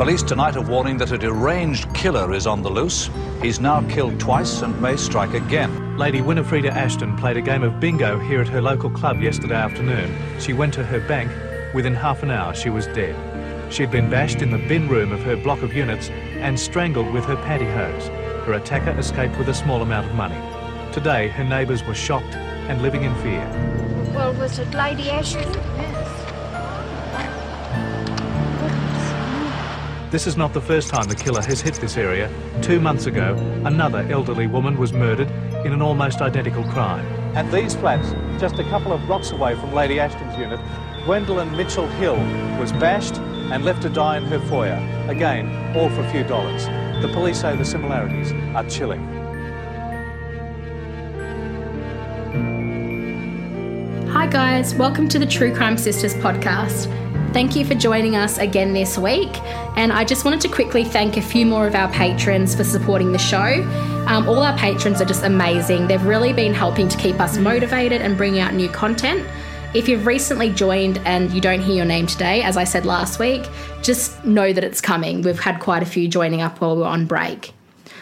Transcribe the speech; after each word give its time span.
Police 0.00 0.22
tonight 0.22 0.56
are 0.56 0.62
warning 0.62 0.96
that 0.96 1.12
a 1.12 1.18
deranged 1.18 1.92
killer 1.92 2.32
is 2.32 2.46
on 2.46 2.62
the 2.62 2.70
loose. 2.70 3.10
He's 3.42 3.60
now 3.60 3.86
killed 3.86 4.18
twice 4.18 4.62
and 4.62 4.80
may 4.80 4.96
strike 4.96 5.34
again. 5.34 5.98
Lady 5.98 6.22
Winifreda 6.22 6.70
Ashton 6.70 7.18
played 7.18 7.36
a 7.36 7.42
game 7.42 7.62
of 7.62 7.78
bingo 7.80 8.18
here 8.18 8.40
at 8.40 8.48
her 8.48 8.62
local 8.62 8.88
club 8.88 9.20
yesterday 9.20 9.56
afternoon. 9.56 10.10
She 10.40 10.54
went 10.54 10.72
to 10.72 10.84
her 10.84 11.00
bank. 11.00 11.30
Within 11.74 11.94
half 11.94 12.22
an 12.22 12.30
hour, 12.30 12.54
she 12.54 12.70
was 12.70 12.86
dead. 12.86 13.14
She'd 13.70 13.90
been 13.90 14.08
bashed 14.08 14.40
in 14.40 14.50
the 14.50 14.66
bin 14.66 14.88
room 14.88 15.12
of 15.12 15.20
her 15.24 15.36
block 15.36 15.60
of 15.60 15.74
units 15.74 16.08
and 16.08 16.58
strangled 16.58 17.12
with 17.12 17.26
her 17.26 17.36
pantyhose. 17.36 18.08
Her 18.46 18.54
attacker 18.54 18.98
escaped 18.98 19.36
with 19.36 19.50
a 19.50 19.54
small 19.54 19.82
amount 19.82 20.06
of 20.06 20.14
money. 20.14 20.40
Today, 20.94 21.28
her 21.28 21.44
neighbours 21.44 21.84
were 21.84 21.94
shocked 21.94 22.36
and 22.36 22.80
living 22.80 23.02
in 23.02 23.14
fear. 23.16 23.46
Well, 24.14 24.32
was 24.32 24.58
it 24.58 24.72
Lady 24.72 25.10
Ashton? 25.10 25.99
This 30.10 30.26
is 30.26 30.36
not 30.36 30.52
the 30.52 30.60
first 30.60 30.88
time 30.88 31.06
the 31.06 31.14
killer 31.14 31.40
has 31.40 31.60
hit 31.60 31.74
this 31.74 31.96
area. 31.96 32.28
Two 32.62 32.80
months 32.80 33.06
ago, 33.06 33.36
another 33.64 34.04
elderly 34.10 34.48
woman 34.48 34.76
was 34.76 34.92
murdered 34.92 35.30
in 35.64 35.72
an 35.72 35.80
almost 35.80 36.20
identical 36.20 36.64
crime. 36.64 37.06
At 37.36 37.48
these 37.52 37.76
flats, 37.76 38.10
just 38.40 38.58
a 38.58 38.64
couple 38.64 38.92
of 38.92 39.06
blocks 39.06 39.30
away 39.30 39.54
from 39.54 39.72
Lady 39.72 40.00
Ashton's 40.00 40.36
unit, 40.36 40.58
Gwendolyn 41.04 41.50
Mitchelhill 41.50 42.58
was 42.58 42.72
bashed 42.72 43.18
and 43.18 43.64
left 43.64 43.82
to 43.82 43.88
die 43.88 44.16
in 44.16 44.24
her 44.24 44.40
foyer. 44.48 44.80
Again, 45.08 45.76
all 45.76 45.88
for 45.90 46.00
a 46.00 46.10
few 46.10 46.24
dollars. 46.24 46.66
The 47.02 47.10
police 47.12 47.40
say 47.40 47.54
the 47.54 47.64
similarities 47.64 48.32
are 48.56 48.68
chilling. 48.68 49.06
Hi, 54.08 54.26
guys. 54.26 54.74
Welcome 54.74 55.08
to 55.10 55.20
the 55.20 55.26
True 55.26 55.54
Crime 55.54 55.78
Sisters 55.78 56.14
podcast. 56.14 56.88
Thank 57.32 57.54
you 57.54 57.64
for 57.64 57.76
joining 57.76 58.16
us 58.16 58.38
again 58.38 58.72
this 58.72 58.98
week. 58.98 59.30
And 59.76 59.92
I 59.92 60.04
just 60.04 60.24
wanted 60.24 60.40
to 60.40 60.48
quickly 60.48 60.82
thank 60.82 61.16
a 61.16 61.22
few 61.22 61.46
more 61.46 61.68
of 61.68 61.76
our 61.76 61.88
patrons 61.92 62.56
for 62.56 62.64
supporting 62.64 63.12
the 63.12 63.18
show. 63.18 63.62
Um, 64.08 64.28
all 64.28 64.42
our 64.42 64.58
patrons 64.58 65.00
are 65.00 65.04
just 65.04 65.22
amazing. 65.22 65.86
They've 65.86 66.04
really 66.04 66.32
been 66.32 66.52
helping 66.52 66.88
to 66.88 66.98
keep 66.98 67.20
us 67.20 67.38
motivated 67.38 68.02
and 68.02 68.16
bring 68.16 68.40
out 68.40 68.54
new 68.54 68.68
content. 68.68 69.24
If 69.74 69.88
you've 69.88 70.06
recently 70.06 70.50
joined 70.50 70.98
and 71.04 71.30
you 71.30 71.40
don't 71.40 71.60
hear 71.60 71.76
your 71.76 71.84
name 71.84 72.08
today, 72.08 72.42
as 72.42 72.56
I 72.56 72.64
said 72.64 72.84
last 72.84 73.20
week, 73.20 73.48
just 73.80 74.24
know 74.24 74.52
that 74.52 74.64
it's 74.64 74.80
coming. 74.80 75.22
We've 75.22 75.38
had 75.38 75.60
quite 75.60 75.84
a 75.84 75.86
few 75.86 76.08
joining 76.08 76.40
up 76.40 76.60
while 76.60 76.74
we 76.74 76.82
we're 76.82 76.88
on 76.88 77.06
break. 77.06 77.54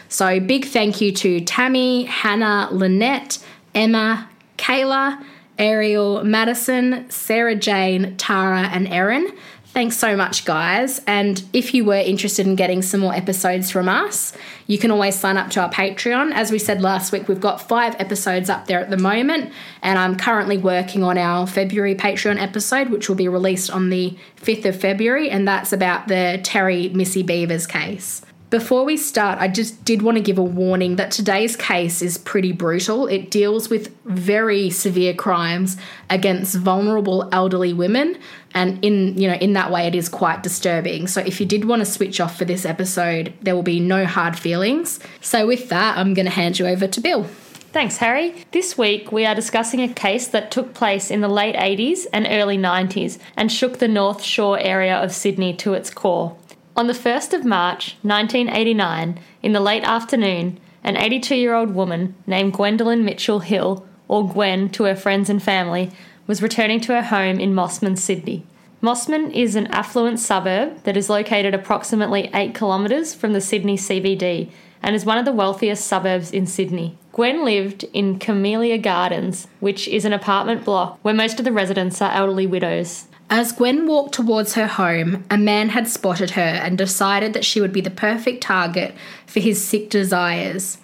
So, 0.08 0.40
big 0.40 0.64
thank 0.64 1.02
you 1.02 1.12
to 1.12 1.40
Tammy, 1.40 2.04
Hannah, 2.04 2.70
Lynette, 2.72 3.44
Emma, 3.74 4.26
Kayla, 4.56 5.22
Ariel, 5.58 6.24
Madison, 6.24 7.08
Sarah 7.10 7.56
Jane, 7.56 8.16
Tara, 8.16 8.62
and 8.62 8.88
Erin. 8.88 9.32
Thanks 9.78 9.98
so 9.98 10.16
much, 10.16 10.44
guys. 10.44 11.00
And 11.06 11.42
if 11.52 11.74
you 11.74 11.84
were 11.84 11.94
interested 11.94 12.46
in 12.46 12.56
getting 12.56 12.80
some 12.80 13.00
more 13.00 13.14
episodes 13.14 13.70
from 13.70 13.88
us, 13.88 14.32
you 14.66 14.78
can 14.78 14.90
always 14.90 15.14
sign 15.14 15.36
up 15.36 15.50
to 15.50 15.60
our 15.60 15.70
Patreon. 15.70 16.32
As 16.32 16.50
we 16.50 16.58
said 16.58 16.80
last 16.80 17.12
week, 17.12 17.28
we've 17.28 17.40
got 17.40 17.60
five 17.60 17.94
episodes 18.00 18.48
up 18.48 18.66
there 18.66 18.80
at 18.80 18.90
the 18.90 18.96
moment, 18.96 19.52
and 19.82 19.98
I'm 19.98 20.16
currently 20.16 20.56
working 20.56 21.04
on 21.04 21.18
our 21.18 21.46
February 21.46 21.94
Patreon 21.94 22.40
episode, 22.40 22.88
which 22.88 23.08
will 23.08 23.16
be 23.16 23.28
released 23.28 23.70
on 23.70 23.90
the 23.90 24.16
5th 24.36 24.64
of 24.64 24.80
February, 24.80 25.28
and 25.28 25.46
that's 25.46 25.72
about 25.72 26.08
the 26.08 26.40
Terry 26.42 26.88
Missy 26.88 27.22
Beavers 27.22 27.66
case. 27.66 28.22
Before 28.50 28.84
we 28.86 28.96
start, 28.96 29.38
I 29.38 29.48
just 29.48 29.84
did 29.84 30.00
want 30.00 30.16
to 30.16 30.22
give 30.22 30.38
a 30.38 30.42
warning 30.42 30.96
that 30.96 31.10
today's 31.10 31.54
case 31.54 32.00
is 32.00 32.16
pretty 32.16 32.52
brutal. 32.52 33.06
It 33.06 33.30
deals 33.30 33.68
with 33.68 33.94
very 34.06 34.70
severe 34.70 35.12
crimes 35.12 35.76
against 36.08 36.56
vulnerable 36.56 37.28
elderly 37.30 37.74
women, 37.74 38.16
and 38.54 38.82
in 38.82 39.18
you 39.18 39.28
know 39.28 39.34
in 39.34 39.52
that 39.52 39.70
way 39.70 39.86
it 39.86 39.94
is 39.94 40.08
quite 40.08 40.42
disturbing. 40.42 41.08
So 41.08 41.20
if 41.20 41.40
you 41.40 41.46
did 41.46 41.66
want 41.66 41.80
to 41.80 41.86
switch 41.86 42.20
off 42.20 42.38
for 42.38 42.46
this 42.46 42.64
episode, 42.64 43.34
there 43.42 43.54
will 43.54 43.62
be 43.62 43.80
no 43.80 44.06
hard 44.06 44.38
feelings. 44.38 44.98
So 45.20 45.46
with 45.46 45.68
that, 45.68 45.98
I'm 45.98 46.14
going 46.14 46.24
to 46.26 46.32
hand 46.32 46.58
you 46.58 46.66
over 46.66 46.86
to 46.86 47.00
Bill. 47.02 47.24
Thanks, 47.70 47.98
Harry. 47.98 48.46
This 48.52 48.78
week 48.78 49.12
we 49.12 49.26
are 49.26 49.34
discussing 49.34 49.82
a 49.82 49.92
case 49.92 50.26
that 50.28 50.50
took 50.50 50.72
place 50.72 51.10
in 51.10 51.20
the 51.20 51.28
late 51.28 51.54
80s 51.54 52.06
and 52.14 52.26
early 52.26 52.56
90s 52.56 53.18
and 53.36 53.52
shook 53.52 53.78
the 53.78 53.88
North 53.88 54.22
Shore 54.22 54.58
area 54.58 54.96
of 54.96 55.12
Sydney 55.12 55.54
to 55.56 55.74
its 55.74 55.90
core. 55.90 56.34
On 56.78 56.86
the 56.86 56.92
1st 56.92 57.32
of 57.34 57.44
March 57.44 57.96
1989, 58.02 59.18
in 59.42 59.52
the 59.52 59.58
late 59.58 59.82
afternoon, 59.82 60.60
an 60.84 60.96
82 60.96 61.34
year 61.34 61.52
old 61.52 61.74
woman 61.74 62.14
named 62.24 62.52
Gwendolyn 62.52 63.04
Mitchelhill, 63.04 63.84
or 64.06 64.28
Gwen 64.28 64.68
to 64.68 64.84
her 64.84 64.94
friends 64.94 65.28
and 65.28 65.42
family, 65.42 65.90
was 66.28 66.40
returning 66.40 66.80
to 66.82 66.94
her 66.94 67.02
home 67.02 67.40
in 67.40 67.52
Mosman, 67.52 67.98
Sydney. 67.98 68.46
Mosman 68.80 69.34
is 69.34 69.56
an 69.56 69.66
affluent 69.72 70.20
suburb 70.20 70.84
that 70.84 70.96
is 70.96 71.10
located 71.10 71.52
approximately 71.52 72.30
8 72.32 72.54
kilometres 72.54 73.12
from 73.12 73.32
the 73.32 73.40
Sydney 73.40 73.76
CBD 73.76 74.48
and 74.80 74.94
is 74.94 75.04
one 75.04 75.18
of 75.18 75.24
the 75.24 75.32
wealthiest 75.32 75.84
suburbs 75.84 76.30
in 76.30 76.46
Sydney. 76.46 76.96
Gwen 77.10 77.44
lived 77.44 77.86
in 77.92 78.20
Camellia 78.20 78.78
Gardens, 78.78 79.48
which 79.58 79.88
is 79.88 80.04
an 80.04 80.12
apartment 80.12 80.64
block 80.64 81.00
where 81.02 81.12
most 81.12 81.40
of 81.40 81.44
the 81.44 81.50
residents 81.50 82.00
are 82.00 82.12
elderly 82.12 82.46
widows. 82.46 83.07
As 83.30 83.52
Gwen 83.52 83.86
walked 83.86 84.14
towards 84.14 84.54
her 84.54 84.66
home, 84.66 85.24
a 85.30 85.36
man 85.36 85.70
had 85.70 85.86
spotted 85.86 86.30
her 86.30 86.40
and 86.40 86.78
decided 86.78 87.34
that 87.34 87.44
she 87.44 87.60
would 87.60 87.72
be 87.72 87.82
the 87.82 87.90
perfect 87.90 88.42
target 88.42 88.94
for 89.26 89.40
his 89.40 89.62
sick 89.62 89.90
desires. 89.90 90.78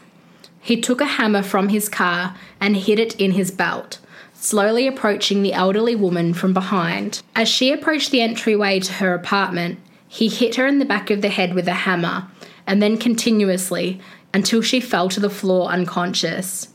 He 0.61 0.81
took 0.81 1.01
a 1.01 1.07
hammer 1.07 1.43
from 1.43 1.71
his 1.71 1.89
car 1.89 2.37
and 2.61 2.77
hid 2.77 2.99
it 2.99 3.19
in 3.19 3.33
his 3.33 3.51
belt, 3.51 3.99
slowly 4.35 4.87
approaching 4.87 5.43
the 5.43 5.55
elderly 5.55 5.97
woman 5.97 6.35
from 6.35 6.53
behind. 6.53 7.23
As 7.35 7.49
she 7.49 7.73
approached 7.73 8.11
the 8.11 8.21
entryway 8.21 8.79
to 8.81 8.93
her 8.95 9.15
apartment, 9.15 9.79
he 10.07 10.29
hit 10.29 10.57
her 10.57 10.67
in 10.67 10.79
the 10.79 10.85
back 10.85 11.11
of 11.11 11.23
the 11.23 11.31
head 11.31 11.55
with 11.55 11.67
a 11.67 11.73
hammer, 11.73 12.29
and 12.67 12.83
then 12.83 12.99
continuously 12.99 14.01
until 14.35 14.61
she 14.61 14.81
fell 14.81 15.09
to 15.09 15.21
the 15.21 15.31
floor 15.31 15.71
unconscious. 15.71 16.69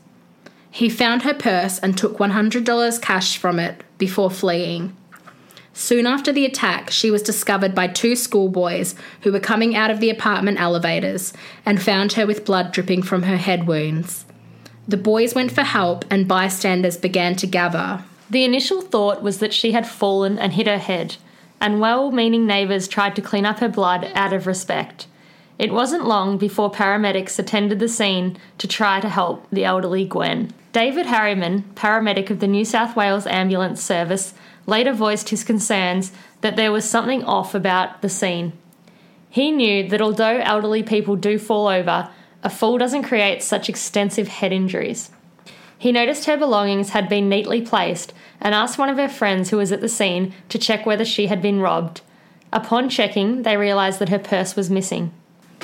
He 0.70 0.88
found 0.88 1.22
her 1.22 1.34
purse 1.34 1.78
and 1.78 1.96
took 1.96 2.18
$100 2.18 3.02
cash 3.02 3.36
from 3.36 3.58
it 3.58 3.82
before 3.98 4.30
fleeing. 4.30 4.96
Soon 5.72 6.06
after 6.06 6.32
the 6.32 6.44
attack, 6.44 6.90
she 6.90 7.10
was 7.10 7.22
discovered 7.22 7.74
by 7.74 7.86
two 7.86 8.16
schoolboys 8.16 8.94
who 9.22 9.32
were 9.32 9.40
coming 9.40 9.76
out 9.76 9.90
of 9.90 10.00
the 10.00 10.10
apartment 10.10 10.60
elevators 10.60 11.32
and 11.64 11.80
found 11.80 12.14
her 12.14 12.26
with 12.26 12.44
blood 12.44 12.72
dripping 12.72 13.02
from 13.02 13.22
her 13.22 13.36
head 13.36 13.66
wounds. 13.66 14.24
The 14.88 14.96
boys 14.96 15.34
went 15.34 15.52
for 15.52 15.62
help 15.62 16.04
and 16.10 16.26
bystanders 16.26 16.96
began 16.96 17.36
to 17.36 17.46
gather. 17.46 18.04
The 18.28 18.44
initial 18.44 18.80
thought 18.80 19.22
was 19.22 19.38
that 19.38 19.54
she 19.54 19.72
had 19.72 19.86
fallen 19.86 20.38
and 20.38 20.52
hit 20.52 20.66
her 20.66 20.78
head, 20.78 21.16
and 21.60 21.80
well 21.80 22.10
meaning 22.10 22.46
neighbours 22.46 22.88
tried 22.88 23.14
to 23.16 23.22
clean 23.22 23.46
up 23.46 23.60
her 23.60 23.68
blood 23.68 24.10
out 24.14 24.32
of 24.32 24.46
respect. 24.46 25.06
It 25.58 25.72
wasn't 25.72 26.06
long 26.06 26.38
before 26.38 26.70
paramedics 26.70 27.38
attended 27.38 27.80
the 27.80 27.88
scene 27.88 28.38
to 28.58 28.66
try 28.66 28.98
to 28.98 29.08
help 29.08 29.46
the 29.50 29.64
elderly 29.64 30.06
Gwen. 30.06 30.52
David 30.72 31.06
Harriman, 31.06 31.64
paramedic 31.74 32.30
of 32.30 32.40
the 32.40 32.46
New 32.46 32.64
South 32.64 32.96
Wales 32.96 33.26
Ambulance 33.26 33.82
Service, 33.82 34.32
later 34.70 34.94
voiced 34.94 35.28
his 35.28 35.44
concerns 35.44 36.12
that 36.40 36.56
there 36.56 36.72
was 36.72 36.88
something 36.88 37.22
off 37.24 37.54
about 37.54 38.00
the 38.00 38.08
scene. 38.08 38.54
He 39.28 39.50
knew 39.50 39.88
that 39.90 40.00
although 40.00 40.38
elderly 40.38 40.82
people 40.82 41.16
do 41.16 41.38
fall 41.38 41.68
over, 41.68 42.08
a 42.42 42.48
fall 42.48 42.78
doesn't 42.78 43.02
create 43.02 43.42
such 43.42 43.68
extensive 43.68 44.28
head 44.28 44.52
injuries. 44.52 45.10
He 45.76 45.92
noticed 45.92 46.24
her 46.24 46.36
belongings 46.36 46.90
had 46.90 47.08
been 47.08 47.28
neatly 47.28 47.62
placed 47.62 48.12
and 48.40 48.54
asked 48.54 48.78
one 48.78 48.88
of 48.88 48.96
her 48.96 49.08
friends 49.08 49.50
who 49.50 49.58
was 49.58 49.72
at 49.72 49.80
the 49.80 49.88
scene 49.88 50.34
to 50.48 50.58
check 50.58 50.86
whether 50.86 51.04
she 51.04 51.26
had 51.26 51.42
been 51.42 51.60
robbed. 51.60 52.00
Upon 52.52 52.88
checking, 52.88 53.42
they 53.42 53.56
realised 53.56 53.98
that 53.98 54.08
her 54.08 54.18
purse 54.18 54.56
was 54.56 54.70
missing. 54.70 55.12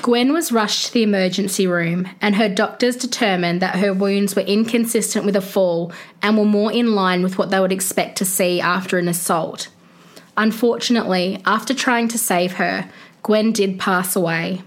Gwen 0.03 0.33
was 0.33 0.53
rushed 0.53 0.87
to 0.87 0.93
the 0.93 1.03
emergency 1.03 1.67
room, 1.67 2.09
and 2.21 2.37
her 2.37 2.49
doctors 2.49 2.97
determined 2.97 3.61
that 3.61 3.77
her 3.77 3.93
wounds 3.93 4.37
were 4.37 4.43
inconsistent 4.43 5.25
with 5.25 5.35
a 5.35 5.41
fall 5.41 5.93
and 6.23 6.39
were 6.39 6.45
more 6.45 6.71
in 6.71 6.95
line 6.95 7.23
with 7.23 7.39
what 7.39 7.51
they 7.51 7.59
would 7.59 7.73
expect 7.73 8.19
to 8.19 8.25
see 8.25 8.61
after 8.61 8.99
an 8.99 9.09
assault. 9.09 9.69
Unfortunately, 10.37 11.41
after 11.47 11.75
trying 11.75 12.09
to 12.09 12.19
save 12.19 12.53
her, 12.55 12.89
Gwen 13.23 13.53
did 13.53 13.81
pass 13.81 14.15
away. 14.15 14.63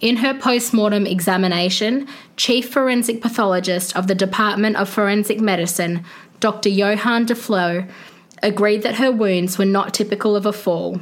In 0.00 0.18
her 0.18 0.34
post 0.34 0.74
mortem 0.74 1.06
examination, 1.06 2.06
Chief 2.36 2.68
Forensic 2.68 3.22
Pathologist 3.22 3.96
of 3.96 4.06
the 4.06 4.14
Department 4.14 4.76
of 4.76 4.88
Forensic 4.88 5.40
Medicine, 5.40 6.04
Dr. 6.40 6.68
Johan 6.68 7.26
Duflou, 7.26 7.88
agreed 8.42 8.82
that 8.82 8.96
her 8.96 9.10
wounds 9.10 9.56
were 9.56 9.64
not 9.64 9.94
typical 9.94 10.36
of 10.36 10.44
a 10.44 10.52
fall. 10.52 11.00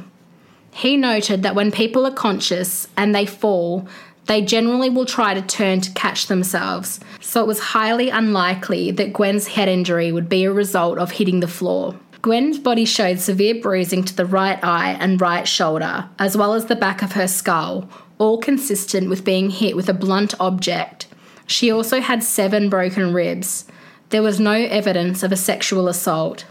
He 0.73 0.97
noted 0.97 1.43
that 1.43 1.55
when 1.55 1.71
people 1.71 2.05
are 2.05 2.11
conscious 2.11 2.87
and 2.97 3.13
they 3.13 3.25
fall, 3.25 3.87
they 4.25 4.41
generally 4.41 4.89
will 4.89 5.05
try 5.05 5.33
to 5.33 5.41
turn 5.41 5.81
to 5.81 5.91
catch 5.91 6.27
themselves, 6.27 6.99
so 7.19 7.41
it 7.41 7.47
was 7.47 7.59
highly 7.59 8.09
unlikely 8.09 8.91
that 8.91 9.13
Gwen's 9.13 9.47
head 9.47 9.67
injury 9.67 10.11
would 10.11 10.29
be 10.29 10.45
a 10.45 10.51
result 10.51 10.97
of 10.97 11.11
hitting 11.11 11.41
the 11.41 11.47
floor. 11.47 11.95
Gwen's 12.21 12.57
body 12.57 12.85
showed 12.85 13.19
severe 13.19 13.55
bruising 13.55 14.03
to 14.05 14.15
the 14.15 14.25
right 14.25 14.57
eye 14.63 14.97
and 14.99 15.19
right 15.19 15.47
shoulder, 15.47 16.09
as 16.17 16.37
well 16.37 16.53
as 16.53 16.65
the 16.65 16.75
back 16.75 17.01
of 17.03 17.11
her 17.11 17.27
skull, 17.27 17.89
all 18.17 18.37
consistent 18.37 19.09
with 19.09 19.25
being 19.25 19.49
hit 19.49 19.75
with 19.75 19.89
a 19.89 19.93
blunt 19.93 20.33
object. 20.39 21.07
She 21.45 21.69
also 21.69 21.99
had 21.99 22.23
seven 22.23 22.69
broken 22.69 23.13
ribs. 23.13 23.65
There 24.09 24.23
was 24.23 24.39
no 24.39 24.53
evidence 24.53 25.21
of 25.21 25.33
a 25.33 25.37
sexual 25.37 25.89
assault. 25.89 26.45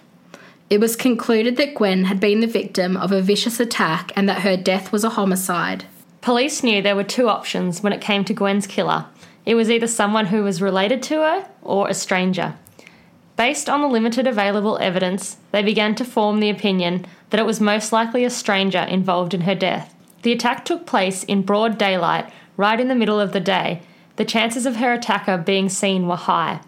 It 0.73 0.81
was 0.81 0.97
concluded 0.97 1.59
that 1.59 1.75
Gwen 1.75 2.05
had 2.05 2.19
been 2.19 2.41
the 2.41 2.47
victim 2.47 2.97
of 2.97 3.13
a 3.13 3.21
vicious 3.21 3.61
attack 3.61 4.11
and 4.17 4.27
that 4.27 4.41
her 4.41 4.57
death 4.57 4.91
was 4.91 5.05
a 5.05 5.11
homicide. 5.11 5.85
Police 6.23 6.63
knew 6.63 6.81
there 6.81 6.97
were 6.97 7.05
two 7.05 7.29
options 7.29 7.83
when 7.83 7.93
it 7.93 8.01
came 8.01 8.25
to 8.25 8.33
Gwen's 8.33 8.67
killer. 8.67 9.05
It 9.45 9.55
was 9.55 9.71
either 9.71 9.87
someone 9.87 10.25
who 10.25 10.43
was 10.43 10.63
related 10.63 11.03
to 11.03 11.17
her 11.17 11.47
or 11.61 11.89
a 11.89 11.93
stranger. 11.93 12.55
Based 13.37 13.69
on 13.69 13.83
the 13.83 13.87
limited 13.87 14.27
available 14.27 14.79
evidence, 14.79 15.37
they 15.51 15.63
began 15.63 15.95
to 15.97 16.07
form 16.07 16.41
the 16.41 16.49
opinion 16.49 17.05
that 17.29 17.39
it 17.39 17.45
was 17.45 17.61
most 17.61 17.93
likely 17.93 18.25
a 18.25 18.31
stranger 18.31 18.81
involved 18.81 19.35
in 19.35 19.43
her 19.43 19.55
death. 19.55 19.95
The 20.23 20.33
attack 20.33 20.65
took 20.65 20.87
place 20.87 21.23
in 21.23 21.43
broad 21.43 21.77
daylight, 21.77 22.33
right 22.57 22.81
in 22.81 22.89
the 22.89 22.95
middle 22.95 23.21
of 23.21 23.33
the 23.35 23.41
day. 23.41 23.83
The 24.17 24.25
chances 24.25 24.65
of 24.65 24.77
her 24.77 24.95
attacker 24.95 25.37
being 25.37 25.69
seen 25.69 26.09
were 26.09 26.17
high. 26.17 26.63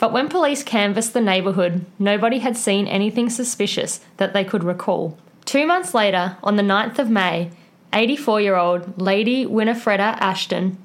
But 0.00 0.12
when 0.12 0.30
police 0.30 0.62
canvassed 0.62 1.12
the 1.12 1.20
neighbourhood, 1.20 1.84
nobody 1.98 2.38
had 2.38 2.56
seen 2.56 2.88
anything 2.88 3.28
suspicious 3.28 4.00
that 4.16 4.32
they 4.32 4.44
could 4.44 4.64
recall. 4.64 5.18
Two 5.44 5.66
months 5.66 5.92
later, 5.92 6.38
on 6.42 6.56
the 6.56 6.62
9th 6.62 6.98
of 6.98 7.10
May, 7.10 7.50
84 7.92 8.40
year 8.40 8.56
old 8.56 9.00
Lady 9.00 9.44
Winifreda 9.44 10.16
Ashton, 10.20 10.78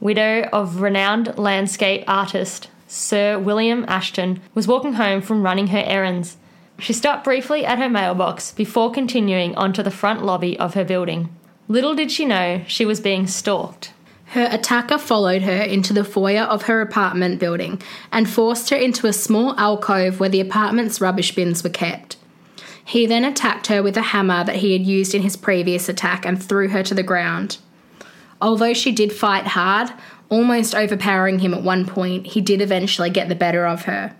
widow 0.00 0.48
of 0.52 0.80
renowned 0.80 1.36
landscape 1.38 2.02
artist 2.08 2.68
Sir 2.88 3.38
William 3.38 3.84
Ashton, 3.88 4.40
was 4.54 4.66
walking 4.66 4.94
home 4.94 5.20
from 5.20 5.42
running 5.42 5.68
her 5.68 5.82
errands. 5.84 6.38
She 6.78 6.92
stopped 6.92 7.24
briefly 7.24 7.64
at 7.66 7.78
her 7.78 7.90
mailbox 7.90 8.52
before 8.52 8.90
continuing 8.90 9.54
onto 9.54 9.82
the 9.82 9.90
front 9.90 10.24
lobby 10.24 10.58
of 10.58 10.74
her 10.74 10.84
building. 10.84 11.34
Little 11.68 11.94
did 11.94 12.10
she 12.10 12.24
know 12.24 12.62
she 12.66 12.86
was 12.86 13.00
being 13.00 13.26
stalked. 13.26 13.92
Her 14.32 14.48
attacker 14.50 14.96
followed 14.96 15.42
her 15.42 15.60
into 15.60 15.92
the 15.92 16.04
foyer 16.04 16.44
of 16.44 16.62
her 16.62 16.80
apartment 16.80 17.38
building 17.38 17.82
and 18.10 18.28
forced 18.28 18.70
her 18.70 18.76
into 18.76 19.06
a 19.06 19.12
small 19.12 19.54
alcove 19.58 20.20
where 20.20 20.30
the 20.30 20.40
apartment's 20.40 21.02
rubbish 21.02 21.34
bins 21.34 21.62
were 21.62 21.68
kept. 21.68 22.16
He 22.82 23.04
then 23.04 23.26
attacked 23.26 23.66
her 23.66 23.82
with 23.82 23.94
a 23.98 24.00
hammer 24.00 24.42
that 24.42 24.56
he 24.56 24.72
had 24.72 24.86
used 24.86 25.14
in 25.14 25.20
his 25.20 25.36
previous 25.36 25.86
attack 25.86 26.24
and 26.24 26.42
threw 26.42 26.68
her 26.68 26.82
to 26.82 26.94
the 26.94 27.02
ground. 27.02 27.58
Although 28.40 28.72
she 28.72 28.90
did 28.90 29.12
fight 29.12 29.48
hard, 29.48 29.92
almost 30.30 30.74
overpowering 30.74 31.40
him 31.40 31.52
at 31.52 31.62
one 31.62 31.84
point, 31.84 32.28
he 32.28 32.40
did 32.40 32.62
eventually 32.62 33.10
get 33.10 33.28
the 33.28 33.34
better 33.34 33.66
of 33.66 33.82
her. 33.82 34.16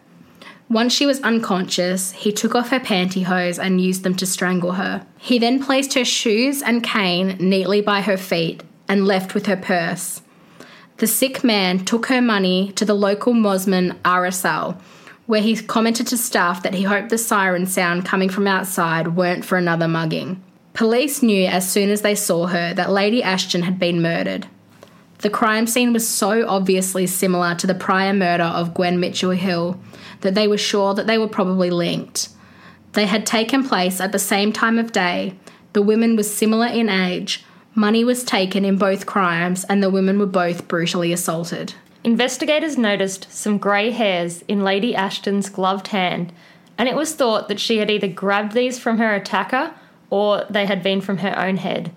Once 0.69 0.93
she 0.93 1.06
was 1.06 1.23
unconscious, 1.23 2.12
he 2.12 2.31
took 2.31 2.55
off 2.55 2.69
her 2.69 2.81
pantyhose 2.81 3.58
and 3.58 3.81
used 3.81 4.03
them 4.03 4.15
to 4.17 4.26
strangle 4.26 4.73
her. 4.73 5.06
He 5.17 5.38
then 5.38 5.62
placed 5.62 5.94
her 5.94 6.05
shoes 6.05 6.61
and 6.61 6.85
cane 6.85 7.38
neatly 7.41 7.81
by 7.81 8.03
her 8.03 8.19
feet 8.19 8.62
and 8.93 9.06
left 9.06 9.33
with 9.33 9.47
her 9.47 9.56
purse. 9.56 10.21
The 10.99 11.06
sick 11.06 11.43
man 11.43 11.83
took 11.87 12.06
her 12.06 12.21
money 12.21 12.73
to 12.73 12.85
the 12.85 12.93
local 12.93 13.33
Mosman 13.33 13.97
RSL, 14.03 14.79
where 15.25 15.41
he 15.41 15.56
commented 15.56 16.09
to 16.09 16.19
staff 16.19 16.62
that 16.62 16.75
he 16.75 16.83
hoped 16.83 17.09
the 17.09 17.17
siren 17.17 17.65
sound 17.65 18.05
coming 18.05 18.29
from 18.29 18.47
outside 18.47 19.17
weren't 19.17 19.47
for 19.47 19.56
another 19.56 19.89
mugging. 19.89 20.43
Police 20.75 21.23
knew 21.23 21.47
as 21.47 21.73
soon 21.73 21.89
as 21.89 22.03
they 22.03 22.15
saw 22.15 22.49
her 22.49 22.75
that 22.75 22.93
Lady 22.93 23.23
Ashton 23.23 23.62
had 23.62 23.79
been 23.79 24.03
murdered. 24.03 24.47
The 25.21 25.31
crime 25.31 25.67
scene 25.67 25.94
was 25.94 26.06
so 26.06 26.47
obviously 26.47 27.06
similar 27.06 27.55
to 27.55 27.67
the 27.67 27.75
prior 27.75 28.12
murder 28.12 28.44
of 28.44 28.75
Gwen 28.75 28.99
Mitchelhill 28.99 29.79
that 30.21 30.35
they 30.35 30.47
were 30.47 30.59
sure 30.59 30.93
that 30.93 31.06
they 31.06 31.17
were 31.17 31.29
probably 31.29 31.71
linked. 31.71 32.29
They 32.93 33.06
had 33.06 33.25
taken 33.25 33.67
place 33.67 34.03
at 34.03 34.12
the 34.12 34.19
same 34.19 34.53
time 34.53 34.79
of 34.79 34.93
day, 34.93 35.35
the 35.73 35.81
women 35.81 36.15
were 36.15 36.25
similar 36.25 36.67
in 36.67 36.91
age, 36.91 37.43
Money 37.74 38.04
was 38.04 38.22
taken 38.22 38.64
in 38.64 38.76
both 38.76 39.06
crimes, 39.06 39.64
and 39.64 39.82
the 39.82 39.90
women 39.90 40.19
were 40.19 40.26
both 40.26 40.69
brutally 40.69 41.12
assaulted. 41.12 41.74
Investigators 42.04 42.76
noticed 42.76 43.32
some 43.32 43.58
grey 43.58 43.90
hairs 43.90 44.42
in 44.48 44.62
Lady 44.62 44.94
Ashton's 44.94 45.48
gloved 45.48 45.88
hand, 45.88 46.32
and 46.76 46.88
it 46.88 46.96
was 46.96 47.14
thought 47.14 47.48
that 47.48 47.60
she 47.60 47.78
had 47.78 47.90
either 47.90 48.08
grabbed 48.08 48.52
these 48.52 48.78
from 48.78 48.98
her 48.98 49.14
attacker 49.14 49.72
or 50.10 50.44
they 50.50 50.66
had 50.66 50.82
been 50.82 51.00
from 51.00 51.19
her 51.19 51.38
own 51.38 51.56
head. 51.56 51.90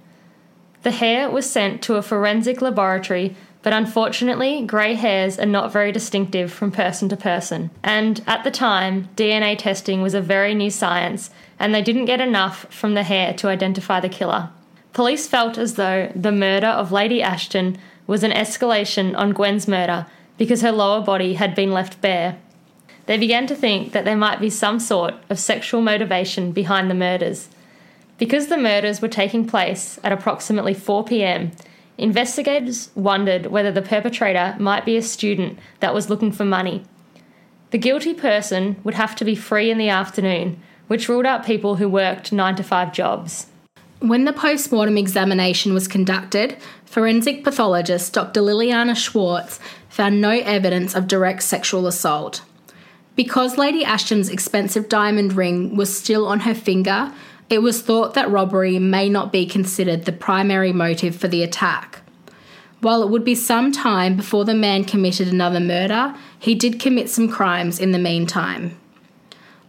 The 0.83 0.91
hair 0.91 1.29
was 1.29 1.49
sent 1.49 1.81
to 1.83 1.95
a 1.95 2.01
forensic 2.01 2.61
laboratory, 2.61 3.35
but 3.61 3.73
unfortunately, 3.73 4.63
grey 4.65 4.93
hairs 4.93 5.39
are 5.39 5.45
not 5.45 5.73
very 5.73 5.91
distinctive 5.91 6.53
from 6.53 6.71
person 6.71 7.09
to 7.09 7.17
person. 7.17 7.71
And 7.83 8.23
at 8.27 8.43
the 8.43 8.51
time, 8.51 9.09
DNA 9.15 9.57
testing 9.57 10.01
was 10.01 10.13
a 10.13 10.21
very 10.21 10.53
new 10.53 10.69
science, 10.69 11.31
and 11.59 11.73
they 11.73 11.81
didn't 11.81 12.05
get 12.05 12.21
enough 12.21 12.67
from 12.69 12.93
the 12.93 13.03
hair 13.03 13.33
to 13.33 13.47
identify 13.47 13.99
the 13.99 14.07
killer. 14.07 14.49
Police 14.95 15.27
felt 15.27 15.57
as 15.57 15.73
though 15.73 16.09
the 16.15 16.31
murder 16.31 16.67
of 16.67 16.93
Lady 16.93 17.21
Ashton 17.21 17.77
was 18.07 18.23
an 18.23 18.31
escalation 18.31 19.13
on 19.17 19.33
Gwen's 19.33 19.67
murder 19.67 20.05
because 20.37 20.61
her 20.61 20.71
lower 20.71 21.01
body 21.01 21.33
had 21.33 21.53
been 21.53 21.73
left 21.73 21.99
bare. 21.99 22.37
They 23.05 23.17
began 23.17 23.45
to 23.47 23.55
think 23.55 23.91
that 23.91 24.05
there 24.05 24.15
might 24.15 24.39
be 24.39 24.49
some 24.49 24.79
sort 24.79 25.15
of 25.29 25.37
sexual 25.37 25.81
motivation 25.81 26.53
behind 26.53 26.89
the 26.89 26.95
murders. 26.95 27.49
Because 28.17 28.47
the 28.47 28.57
murders 28.57 29.01
were 29.01 29.09
taking 29.09 29.45
place 29.45 29.99
at 30.01 30.13
approximately 30.13 30.73
4 30.73 31.03
pm, 31.03 31.51
investigators 31.97 32.89
wondered 32.95 33.47
whether 33.47 33.73
the 33.73 33.81
perpetrator 33.81 34.55
might 34.59 34.85
be 34.85 34.95
a 34.95 35.01
student 35.01 35.59
that 35.81 35.93
was 35.93 36.09
looking 36.09 36.31
for 36.31 36.45
money. 36.45 36.85
The 37.71 37.77
guilty 37.77 38.13
person 38.13 38.77
would 38.85 38.93
have 38.93 39.13
to 39.17 39.25
be 39.25 39.35
free 39.35 39.69
in 39.69 39.77
the 39.77 39.89
afternoon, 39.89 40.57
which 40.87 41.09
ruled 41.09 41.25
out 41.25 41.45
people 41.45 41.75
who 41.75 41.89
worked 41.89 42.31
9 42.31 42.55
to 42.55 42.63
5 42.63 42.93
jobs. 42.93 43.47
When 44.05 44.25
the 44.25 44.33
post 44.33 44.71
mortem 44.71 44.99
examination 44.99 45.73
was 45.73 45.87
conducted, 45.87 46.57
forensic 46.85 47.43
pathologist 47.43 48.13
Dr. 48.13 48.41
Liliana 48.41 48.95
Schwartz 48.95 49.59
found 49.89 50.21
no 50.21 50.29
evidence 50.29 50.93
of 50.93 51.07
direct 51.07 51.41
sexual 51.41 51.87
assault. 51.87 52.43
Because 53.15 53.57
Lady 53.57 53.83
Ashton's 53.83 54.29
expensive 54.29 54.89
diamond 54.89 55.33
ring 55.33 55.75
was 55.75 55.97
still 55.97 56.27
on 56.27 56.41
her 56.41 56.53
finger, 56.53 57.11
it 57.49 57.63
was 57.63 57.81
thought 57.81 58.13
that 58.13 58.29
robbery 58.29 58.77
may 58.77 59.09
not 59.09 59.31
be 59.31 59.47
considered 59.47 60.05
the 60.05 60.11
primary 60.11 60.71
motive 60.71 61.15
for 61.15 61.27
the 61.27 61.41
attack. 61.41 62.01
While 62.81 63.01
it 63.01 63.09
would 63.09 63.25
be 63.25 63.33
some 63.33 63.71
time 63.71 64.17
before 64.17 64.45
the 64.45 64.53
man 64.53 64.83
committed 64.83 65.29
another 65.29 65.59
murder, 65.59 66.13
he 66.37 66.53
did 66.53 66.79
commit 66.79 67.09
some 67.09 67.27
crimes 67.27 67.79
in 67.79 67.91
the 67.91 67.97
meantime. 67.97 68.77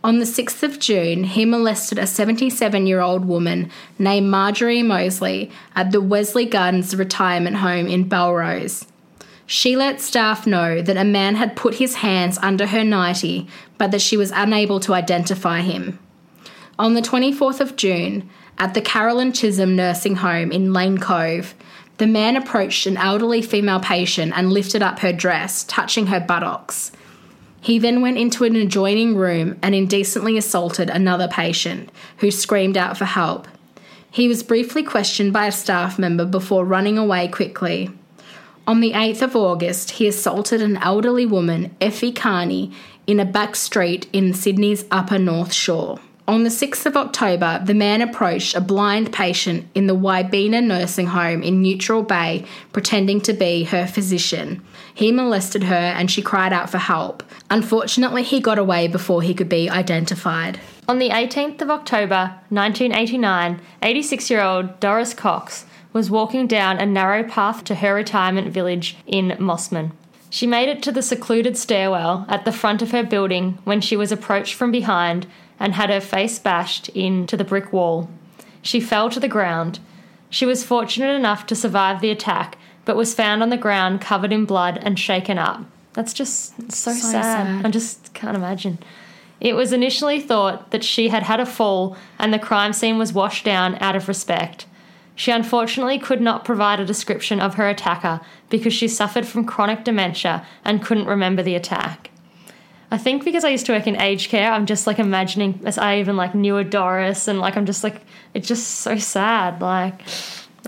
On 0.06 0.20
the 0.20 0.24
6th 0.24 0.62
of 0.62 0.78
June, 0.78 1.24
he 1.24 1.44
molested 1.44 1.98
a 1.98 2.06
77 2.06 2.86
year 2.86 3.00
old 3.00 3.24
woman 3.24 3.72
named 3.98 4.30
Marjorie 4.30 4.84
Mosley 4.84 5.50
at 5.74 5.90
the 5.90 6.00
Wesley 6.00 6.44
Gardens 6.46 6.94
retirement 6.94 7.56
home 7.56 7.88
in 7.88 8.08
Belrose. 8.08 8.86
She 9.46 9.74
let 9.74 10.00
staff 10.00 10.46
know 10.46 10.80
that 10.80 10.96
a 10.96 11.02
man 11.02 11.34
had 11.34 11.56
put 11.56 11.74
his 11.74 11.96
hands 11.96 12.38
under 12.40 12.68
her 12.68 12.84
nightie, 12.84 13.48
but 13.78 13.90
that 13.90 14.00
she 14.00 14.16
was 14.16 14.30
unable 14.30 14.78
to 14.78 14.94
identify 14.94 15.62
him. 15.62 15.98
On 16.78 16.94
the 16.94 17.02
24th 17.02 17.58
of 17.58 17.74
June, 17.74 18.30
at 18.58 18.74
the 18.74 18.80
Caroline 18.80 19.32
Chisholm 19.32 19.74
nursing 19.74 20.14
home 20.14 20.52
in 20.52 20.72
Lane 20.72 20.98
Cove, 20.98 21.52
the 21.98 22.06
man 22.06 22.36
approached 22.36 22.86
an 22.86 22.96
elderly 22.96 23.42
female 23.42 23.80
patient 23.80 24.34
and 24.36 24.52
lifted 24.52 24.84
up 24.84 25.00
her 25.00 25.12
dress, 25.12 25.64
touching 25.64 26.06
her 26.06 26.20
buttocks. 26.20 26.92
He 27.66 27.80
then 27.80 28.00
went 28.00 28.16
into 28.16 28.44
an 28.44 28.54
adjoining 28.54 29.16
room 29.16 29.58
and 29.60 29.74
indecently 29.74 30.38
assaulted 30.38 30.88
another 30.88 31.26
patient, 31.26 31.90
who 32.18 32.30
screamed 32.30 32.76
out 32.76 32.96
for 32.96 33.06
help. 33.06 33.48
He 34.08 34.28
was 34.28 34.44
briefly 34.44 34.84
questioned 34.84 35.32
by 35.32 35.48
a 35.48 35.50
staff 35.50 35.98
member 35.98 36.24
before 36.24 36.64
running 36.64 36.96
away 36.96 37.26
quickly. 37.26 37.90
On 38.68 38.78
the 38.78 38.92
8th 38.92 39.20
of 39.20 39.34
August, 39.34 39.90
he 39.90 40.06
assaulted 40.06 40.62
an 40.62 40.76
elderly 40.76 41.26
woman, 41.26 41.74
Effie 41.80 42.12
Carney, 42.12 42.70
in 43.04 43.18
a 43.18 43.24
back 43.24 43.56
street 43.56 44.06
in 44.12 44.32
Sydney's 44.32 44.84
Upper 44.92 45.18
North 45.18 45.52
Shore. 45.52 45.98
On 46.28 46.44
the 46.44 46.50
6th 46.50 46.86
of 46.86 46.96
October, 46.96 47.60
the 47.64 47.74
man 47.74 48.00
approached 48.00 48.54
a 48.54 48.60
blind 48.60 49.12
patient 49.12 49.66
in 49.74 49.88
the 49.88 49.96
Wybina 49.96 50.64
nursing 50.64 51.08
home 51.08 51.42
in 51.42 51.62
Neutral 51.62 52.04
Bay, 52.04 52.44
pretending 52.72 53.20
to 53.22 53.32
be 53.32 53.64
her 53.64 53.88
physician. 53.88 54.62
He 54.96 55.12
molested 55.12 55.64
her 55.64 55.74
and 55.74 56.10
she 56.10 56.22
cried 56.22 56.54
out 56.54 56.70
for 56.70 56.78
help. 56.78 57.22
Unfortunately, 57.50 58.22
he 58.22 58.40
got 58.40 58.58
away 58.58 58.88
before 58.88 59.20
he 59.20 59.34
could 59.34 59.48
be 59.48 59.68
identified. 59.68 60.58
On 60.88 60.98
the 60.98 61.10
18th 61.10 61.60
of 61.60 61.68
October 61.68 62.40
1989, 62.48 63.60
86 63.82 64.30
year 64.30 64.40
old 64.40 64.80
Doris 64.80 65.12
Cox 65.12 65.66
was 65.92 66.10
walking 66.10 66.46
down 66.46 66.78
a 66.78 66.86
narrow 66.86 67.22
path 67.22 67.62
to 67.64 67.74
her 67.74 67.92
retirement 67.92 68.48
village 68.48 68.96
in 69.06 69.32
Mosman. 69.38 69.92
She 70.30 70.46
made 70.46 70.70
it 70.70 70.82
to 70.84 70.92
the 70.92 71.02
secluded 71.02 71.58
stairwell 71.58 72.24
at 72.26 72.46
the 72.46 72.50
front 72.50 72.80
of 72.80 72.92
her 72.92 73.02
building 73.02 73.58
when 73.64 73.82
she 73.82 73.98
was 73.98 74.10
approached 74.10 74.54
from 74.54 74.72
behind 74.72 75.26
and 75.60 75.74
had 75.74 75.90
her 75.90 76.00
face 76.00 76.38
bashed 76.38 76.88
into 76.88 77.36
the 77.36 77.44
brick 77.44 77.70
wall. 77.70 78.08
She 78.62 78.80
fell 78.80 79.10
to 79.10 79.20
the 79.20 79.28
ground. 79.28 79.78
She 80.30 80.46
was 80.46 80.64
fortunate 80.64 81.14
enough 81.14 81.44
to 81.48 81.54
survive 81.54 82.00
the 82.00 82.10
attack 82.10 82.56
but 82.86 82.96
was 82.96 83.14
found 83.14 83.42
on 83.42 83.50
the 83.50 83.58
ground 83.58 84.00
covered 84.00 84.32
in 84.32 84.46
blood 84.46 84.78
and 84.80 84.98
shaken 84.98 85.36
up. 85.36 85.62
That's 85.92 86.14
just 86.14 86.54
so, 86.72 86.92
so 86.92 86.92
sad. 86.92 87.22
sad. 87.22 87.66
I 87.66 87.70
just 87.70 88.14
can't 88.14 88.36
imagine. 88.36 88.78
It 89.40 89.54
was 89.54 89.72
initially 89.72 90.20
thought 90.20 90.70
that 90.70 90.82
she 90.84 91.08
had 91.08 91.24
had 91.24 91.40
a 91.40 91.46
fall 91.46 91.96
and 92.18 92.32
the 92.32 92.38
crime 92.38 92.72
scene 92.72 92.96
was 92.96 93.12
washed 93.12 93.44
down 93.44 93.74
out 93.76 93.96
of 93.96 94.08
respect. 94.08 94.66
She 95.14 95.30
unfortunately 95.30 95.98
could 95.98 96.20
not 96.20 96.44
provide 96.44 96.80
a 96.80 96.84
description 96.84 97.40
of 97.40 97.54
her 97.54 97.68
attacker 97.68 98.20
because 98.48 98.72
she 98.72 98.88
suffered 98.88 99.26
from 99.26 99.44
chronic 99.44 99.84
dementia 99.84 100.46
and 100.64 100.82
couldn't 100.82 101.06
remember 101.06 101.42
the 101.42 101.54
attack. 101.54 102.10
I 102.90 102.98
think 102.98 103.24
because 103.24 103.44
I 103.44 103.48
used 103.48 103.66
to 103.66 103.72
work 103.72 103.86
in 103.86 104.00
aged 104.00 104.30
care, 104.30 104.52
I'm 104.52 104.66
just 104.66 104.86
like 104.86 104.98
imagining 104.98 105.60
as 105.64 105.76
I 105.76 105.98
even 105.98 106.16
like 106.16 106.34
knew 106.34 106.56
a 106.58 106.64
Doris 106.64 107.26
and 107.26 107.40
like 107.40 107.56
I'm 107.56 107.66
just 107.66 107.82
like 107.82 108.02
it's 108.32 108.46
just 108.46 108.66
so 108.68 108.96
sad. 108.96 109.60
Like 109.60 110.02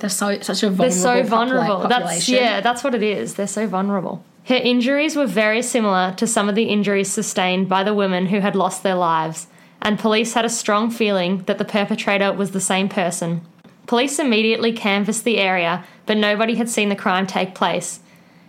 They're 0.00 0.10
so 0.10 0.40
such 0.40 0.62
a 0.62 0.70
vulnerable. 0.70 0.82
they're 0.84 0.90
so 0.90 1.22
popula- 1.22 1.28
vulnerable. 1.28 1.88
That's 1.88 2.28
yeah, 2.28 2.60
that's 2.60 2.84
what 2.84 2.94
it 2.94 3.02
is. 3.02 3.34
They're 3.34 3.46
so 3.46 3.66
vulnerable. 3.66 4.24
Her 4.44 4.54
injuries 4.54 5.14
were 5.14 5.26
very 5.26 5.60
similar 5.62 6.14
to 6.16 6.26
some 6.26 6.48
of 6.48 6.54
the 6.54 6.64
injuries 6.64 7.10
sustained 7.10 7.68
by 7.68 7.84
the 7.84 7.94
women 7.94 8.26
who 8.26 8.40
had 8.40 8.56
lost 8.56 8.82
their 8.82 8.94
lives, 8.94 9.46
and 9.82 9.98
police 9.98 10.34
had 10.34 10.44
a 10.44 10.50
strong 10.50 10.90
feeling 10.90 11.42
that 11.46 11.58
the 11.58 11.64
perpetrator 11.64 12.32
was 12.32 12.52
the 12.52 12.60
same 12.60 12.88
person. 12.88 13.42
Police 13.86 14.18
immediately 14.18 14.72
canvassed 14.72 15.24
the 15.24 15.38
area, 15.38 15.84
but 16.06 16.16
nobody 16.16 16.54
had 16.54 16.68
seen 16.68 16.88
the 16.88 16.96
crime 16.96 17.26
take 17.26 17.54
place. 17.54 18.00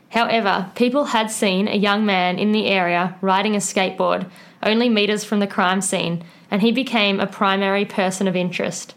However, 0.09 0.71
people 0.75 1.05
had 1.05 1.29
seen 1.31 1.67
a 1.67 1.75
young 1.75 2.05
man 2.05 2.39
in 2.39 2.51
the 2.51 2.67
area 2.67 3.15
riding 3.21 3.55
a 3.55 3.59
skateboard 3.59 4.29
only 4.63 4.89
metres 4.89 5.23
from 5.23 5.39
the 5.39 5.47
crime 5.47 5.81
scene, 5.81 6.23
and 6.51 6.61
he 6.61 6.71
became 6.71 7.19
a 7.19 7.27
primary 7.27 7.85
person 7.85 8.27
of 8.27 8.35
interest. 8.35 8.95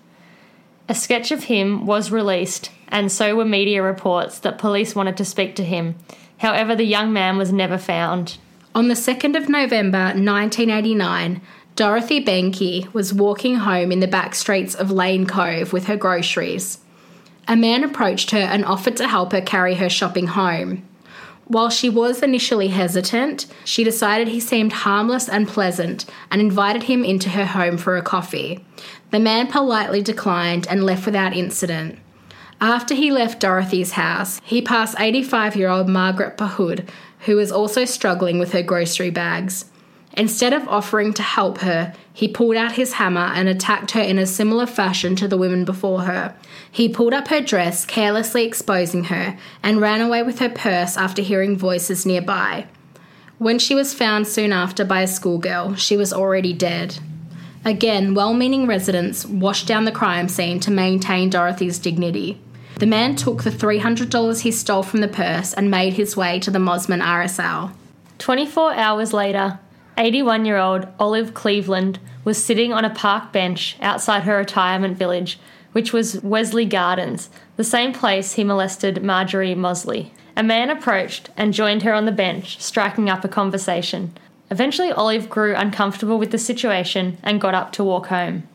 A 0.92 0.94
sketch 0.94 1.30
of 1.30 1.44
him 1.44 1.86
was 1.86 2.12
released, 2.12 2.70
and 2.88 3.10
so 3.10 3.34
were 3.34 3.46
media 3.46 3.82
reports 3.82 4.38
that 4.40 4.58
police 4.58 4.94
wanted 4.94 5.16
to 5.16 5.24
speak 5.24 5.56
to 5.56 5.64
him. 5.64 5.94
However, 6.36 6.76
the 6.76 6.84
young 6.84 7.14
man 7.14 7.38
was 7.38 7.50
never 7.50 7.78
found. 7.78 8.36
On 8.74 8.88
the 8.88 8.94
2nd 8.94 9.34
of 9.34 9.48
November 9.48 10.12
1989, 10.12 11.40
Dorothy 11.76 12.22
Benke 12.22 12.92
was 12.92 13.14
walking 13.14 13.54
home 13.54 13.90
in 13.90 14.00
the 14.00 14.06
back 14.06 14.34
streets 14.34 14.74
of 14.74 14.90
Lane 14.90 15.24
Cove 15.24 15.72
with 15.72 15.86
her 15.86 15.96
groceries. 15.96 16.80
A 17.48 17.56
man 17.56 17.84
approached 17.84 18.32
her 18.32 18.36
and 18.40 18.62
offered 18.62 18.98
to 18.98 19.08
help 19.08 19.32
her 19.32 19.40
carry 19.40 19.76
her 19.76 19.88
shopping 19.88 20.26
home. 20.26 20.86
While 21.46 21.70
she 21.70 21.88
was 21.88 22.22
initially 22.22 22.68
hesitant, 22.68 23.46
she 23.64 23.82
decided 23.82 24.28
he 24.28 24.40
seemed 24.40 24.72
harmless 24.72 25.28
and 25.28 25.48
pleasant 25.48 26.04
and 26.30 26.40
invited 26.40 26.84
him 26.84 27.02
into 27.02 27.30
her 27.30 27.46
home 27.46 27.78
for 27.78 27.96
a 27.96 28.02
coffee. 28.02 28.64
The 29.12 29.20
man 29.20 29.46
politely 29.46 30.00
declined 30.00 30.66
and 30.68 30.84
left 30.84 31.04
without 31.04 31.36
incident. 31.36 31.98
After 32.62 32.94
he 32.94 33.12
left 33.12 33.40
Dorothy's 33.40 33.92
house, 33.92 34.40
he 34.42 34.62
passed 34.62 34.96
85 34.98 35.54
year 35.54 35.68
old 35.68 35.86
Margaret 35.86 36.38
Pahud, 36.38 36.88
who 37.26 37.36
was 37.36 37.52
also 37.52 37.84
struggling 37.84 38.38
with 38.38 38.52
her 38.52 38.62
grocery 38.62 39.10
bags. 39.10 39.66
Instead 40.14 40.54
of 40.54 40.66
offering 40.66 41.12
to 41.12 41.22
help 41.22 41.58
her, 41.58 41.94
he 42.10 42.26
pulled 42.26 42.56
out 42.56 42.72
his 42.72 42.94
hammer 42.94 43.30
and 43.34 43.48
attacked 43.48 43.90
her 43.90 44.00
in 44.00 44.18
a 44.18 44.26
similar 44.26 44.66
fashion 44.66 45.14
to 45.16 45.28
the 45.28 45.38
women 45.38 45.66
before 45.66 46.02
her. 46.02 46.34
He 46.70 46.88
pulled 46.88 47.12
up 47.12 47.28
her 47.28 47.40
dress, 47.42 47.84
carelessly 47.84 48.44
exposing 48.44 49.04
her, 49.04 49.38
and 49.62 49.80
ran 49.80 50.00
away 50.00 50.22
with 50.22 50.38
her 50.38 50.50
purse 50.50 50.96
after 50.96 51.20
hearing 51.20 51.58
voices 51.58 52.06
nearby. 52.06 52.66
When 53.36 53.58
she 53.58 53.74
was 53.74 53.92
found 53.92 54.26
soon 54.26 54.52
after 54.52 54.86
by 54.86 55.02
a 55.02 55.06
schoolgirl, 55.06 55.74
she 55.74 55.98
was 55.98 56.14
already 56.14 56.54
dead. 56.54 56.98
Again, 57.64 58.14
well 58.14 58.34
meaning 58.34 58.66
residents 58.66 59.24
washed 59.24 59.68
down 59.68 59.84
the 59.84 59.92
crime 59.92 60.28
scene 60.28 60.58
to 60.60 60.70
maintain 60.70 61.30
Dorothy's 61.30 61.78
dignity. 61.78 62.40
The 62.78 62.86
man 62.86 63.14
took 63.14 63.44
the 63.44 63.50
$300 63.50 64.40
he 64.40 64.50
stole 64.50 64.82
from 64.82 65.00
the 65.00 65.08
purse 65.08 65.52
and 65.52 65.70
made 65.70 65.92
his 65.92 66.16
way 66.16 66.40
to 66.40 66.50
the 66.50 66.58
Mosman 66.58 67.00
RSL. 67.00 67.72
24 68.18 68.74
hours 68.74 69.12
later, 69.12 69.60
81 69.96 70.44
year 70.44 70.58
old 70.58 70.88
Olive 70.98 71.34
Cleveland 71.34 72.00
was 72.24 72.42
sitting 72.42 72.72
on 72.72 72.84
a 72.84 72.90
park 72.90 73.32
bench 73.32 73.76
outside 73.80 74.24
her 74.24 74.36
retirement 74.38 74.96
village, 74.96 75.38
which 75.72 75.92
was 75.92 76.20
Wesley 76.22 76.64
Gardens, 76.64 77.30
the 77.56 77.64
same 77.64 77.92
place 77.92 78.32
he 78.32 78.44
molested 78.44 79.02
Marjorie 79.02 79.54
Mosley. 79.54 80.12
A 80.36 80.42
man 80.42 80.70
approached 80.70 81.30
and 81.36 81.52
joined 81.52 81.82
her 81.82 81.92
on 81.92 82.06
the 82.06 82.12
bench, 82.12 82.60
striking 82.60 83.08
up 83.10 83.24
a 83.24 83.28
conversation. 83.28 84.16
Eventually, 84.52 84.92
Olive 84.92 85.30
grew 85.30 85.56
uncomfortable 85.56 86.18
with 86.18 86.30
the 86.30 86.36
situation 86.36 87.16
and 87.22 87.40
got 87.40 87.54
up 87.54 87.72
to 87.72 87.82
walk 87.82 88.08
home. 88.08 88.46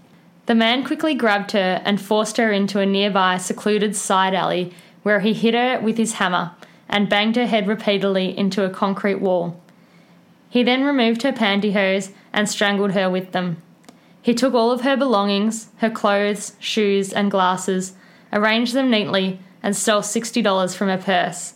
The 0.46 0.54
man 0.54 0.86
quickly 0.86 1.16
grabbed 1.16 1.54
her 1.54 1.82
and 1.84 2.00
forced 2.00 2.38
her 2.38 2.52
into 2.52 2.80
a 2.80 2.86
nearby 2.86 3.38
secluded 3.38 3.96
side 3.96 4.36
alley 4.36 4.72
where 5.02 5.22
he 5.22 5.34
hit 5.34 5.56
her 5.56 5.80
with 5.80 5.98
his 5.98 6.14
hammer 6.14 6.52
and 6.88 7.10
banged 7.10 7.36
her 7.36 7.48
head 7.48 7.68
repeatedly 7.68 8.38
into 8.38 8.64
a 8.64 8.70
concrete 8.70 9.20
wall. 9.22 9.60
He 10.52 10.62
then 10.62 10.84
removed 10.84 11.24
her 11.24 11.34
pantyhose 11.34 12.12
and 12.32 12.48
strangled 12.48 12.92
her 12.92 13.10
with 13.10 13.32
them. 13.32 13.60
He 14.22 14.36
took 14.36 14.54
all 14.54 14.70
of 14.70 14.82
her 14.82 14.98
belongings, 14.98 15.70
her 15.78 15.90
clothes, 15.90 16.58
shoes, 16.60 17.12
and 17.12 17.32
glasses, 17.32 17.94
arranged 18.32 18.76
them 18.76 18.92
neatly, 18.92 19.40
and 19.64 19.76
stole 19.76 20.02
$60 20.02 20.76
from 20.76 20.90
her 20.90 21.00
purse. 21.00 21.56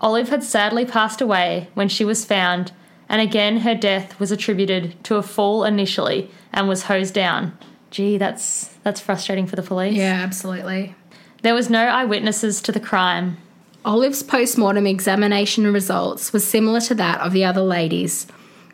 Olive 0.00 0.30
had 0.30 0.42
sadly 0.42 0.84
passed 0.84 1.20
away 1.20 1.68
when 1.74 1.88
she 1.88 2.04
was 2.04 2.24
found, 2.24 2.72
and 3.10 3.20
again 3.20 3.58
her 3.58 3.74
death 3.74 4.18
was 4.18 4.32
attributed 4.32 5.02
to 5.04 5.16
a 5.16 5.22
fall 5.22 5.64
initially 5.64 6.30
and 6.52 6.66
was 6.66 6.84
hosed 6.84 7.12
down. 7.12 7.58
Gee, 7.90 8.16
that's 8.16 8.68
that's 8.84 9.00
frustrating 9.00 9.46
for 9.46 9.56
the 9.56 9.62
police. 9.62 9.96
Yeah, 9.96 10.20
absolutely. 10.22 10.94
There 11.42 11.54
was 11.54 11.68
no 11.68 11.84
eyewitnesses 11.84 12.62
to 12.62 12.72
the 12.72 12.80
crime. 12.80 13.36
Olive's 13.84 14.22
post-mortem 14.22 14.86
examination 14.86 15.72
results 15.72 16.32
was 16.32 16.46
similar 16.46 16.80
to 16.82 16.94
that 16.96 17.20
of 17.20 17.32
the 17.32 17.44
other 17.44 17.62
ladies. 17.62 18.26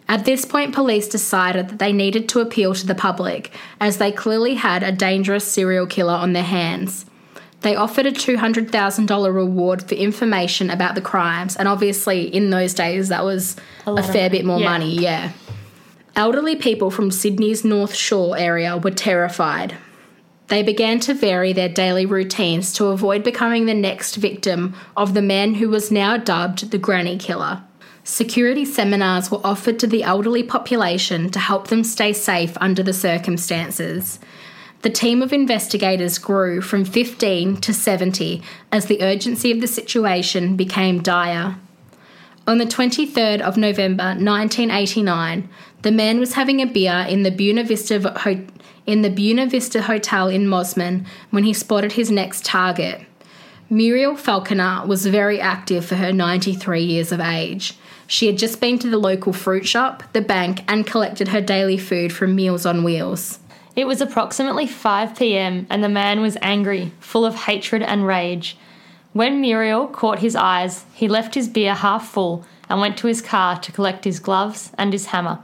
At 0.08 0.24
this 0.24 0.44
point, 0.44 0.74
police 0.74 1.08
decided 1.08 1.68
that 1.68 1.78
they 1.78 1.92
needed 1.92 2.28
to 2.28 2.40
appeal 2.40 2.74
to 2.74 2.86
the 2.86 2.94
public, 2.94 3.52
as 3.80 3.98
they 3.98 4.12
clearly 4.12 4.54
had 4.54 4.82
a 4.82 4.92
dangerous 4.92 5.44
serial 5.44 5.86
killer 5.86 6.14
on 6.14 6.32
their 6.32 6.42
hands. 6.42 7.06
They 7.62 7.74
offered 7.74 8.06
a 8.06 8.12
$200,000 8.12 9.34
reward 9.34 9.82
for 9.88 9.94
information 9.94 10.70
about 10.70 10.94
the 10.94 11.00
crimes, 11.00 11.56
and 11.56 11.66
obviously, 11.66 12.22
in 12.22 12.50
those 12.50 12.74
days, 12.74 13.08
that 13.08 13.24
was 13.24 13.56
a, 13.86 13.92
of 13.92 14.06
fair 14.12 14.30
bit 14.30 14.44
more 14.44 14.60
Yeah. 14.60 14.70
money, 14.70 14.98
yeah. 14.98 15.32
Elderly 16.14 16.56
people 16.56 16.90
from 16.90 17.10
Sydney's 17.10 17.64
North 17.64 17.94
Shore 17.94 18.38
area 18.38 18.76
were 18.76 18.90
terrified. 18.90 19.74
They 20.48 20.62
began 20.62 21.00
to 21.00 21.14
vary 21.14 21.52
their 21.52 21.68
daily 21.68 22.06
routines 22.06 22.72
to 22.74 22.86
avoid 22.86 23.24
becoming 23.24 23.66
the 23.66 23.74
next 23.74 24.16
victim 24.16 24.74
of 24.96 25.12
the 25.14 25.22
man 25.22 25.54
who 25.54 25.68
was 25.68 25.90
now 25.90 26.16
dubbed 26.16 26.70
the 26.70 26.78
Granny 26.78 27.18
Killer. 27.18 27.62
Security 28.04 28.64
seminars 28.64 29.28
were 29.30 29.40
offered 29.42 29.80
to 29.80 29.88
the 29.88 30.04
elderly 30.04 30.44
population 30.44 31.28
to 31.30 31.40
help 31.40 31.66
them 31.66 31.82
stay 31.82 32.12
safe 32.12 32.56
under 32.60 32.82
the 32.84 32.92
circumstances. 32.92 34.20
The 34.82 34.90
team 34.90 35.22
of 35.22 35.32
investigators 35.32 36.18
grew 36.18 36.60
from 36.60 36.84
15 36.84 37.56
to 37.58 37.72
70 37.72 38.42
as 38.70 38.86
the 38.86 39.02
urgency 39.02 39.50
of 39.50 39.60
the 39.60 39.66
situation 39.66 40.56
became 40.56 41.02
dire. 41.02 41.56
On 42.46 42.58
the 42.58 42.64
23rd 42.64 43.40
of 43.40 43.56
November 43.56 44.04
1989, 44.04 45.48
the 45.82 45.90
man 45.90 46.20
was 46.20 46.34
having 46.34 46.60
a 46.60 46.66
beer 46.66 47.04
in 47.08 47.24
the 47.24 47.30
Buena 47.30 47.64
Vista 47.64 47.98
Ho- 48.20 48.46
in 48.86 49.02
the 49.02 49.10
Buena 49.10 49.46
Vista 49.46 49.82
Hotel 49.82 50.28
in 50.28 50.46
Mosman 50.46 51.04
when 51.30 51.42
he 51.42 51.52
spotted 51.52 51.92
his 51.92 52.10
next 52.10 52.44
target. 52.44 53.00
Muriel 53.68 54.16
Falconer 54.16 54.86
was 54.86 55.06
very 55.06 55.40
active 55.40 55.84
for 55.84 55.96
her 55.96 56.12
93 56.12 56.82
years 56.82 57.10
of 57.10 57.18
age. 57.18 57.76
She 58.06 58.26
had 58.28 58.38
just 58.38 58.60
been 58.60 58.78
to 58.78 58.88
the 58.88 58.98
local 58.98 59.32
fruit 59.32 59.66
shop, 59.66 60.04
the 60.12 60.20
bank, 60.20 60.62
and 60.68 60.86
collected 60.86 61.28
her 61.28 61.40
daily 61.40 61.76
food 61.76 62.12
from 62.12 62.36
Meals 62.36 62.64
on 62.64 62.84
Wheels. 62.84 63.40
It 63.76 63.86
was 63.86 64.00
approximately 64.00 64.66
5 64.66 65.14
pm 65.14 65.66
and 65.68 65.84
the 65.84 65.88
man 65.90 66.22
was 66.22 66.38
angry, 66.40 66.92
full 66.98 67.26
of 67.26 67.34
hatred 67.34 67.82
and 67.82 68.06
rage. 68.06 68.56
When 69.12 69.40
Muriel 69.40 69.86
caught 69.86 70.20
his 70.20 70.34
eyes, 70.34 70.86
he 70.94 71.08
left 71.08 71.34
his 71.34 71.46
beer 71.46 71.74
half 71.74 72.08
full 72.08 72.46
and 72.70 72.80
went 72.80 72.96
to 72.98 73.06
his 73.06 73.20
car 73.20 73.58
to 73.60 73.72
collect 73.72 74.04
his 74.04 74.18
gloves 74.18 74.72
and 74.78 74.92
his 74.92 75.06
hammer. 75.06 75.40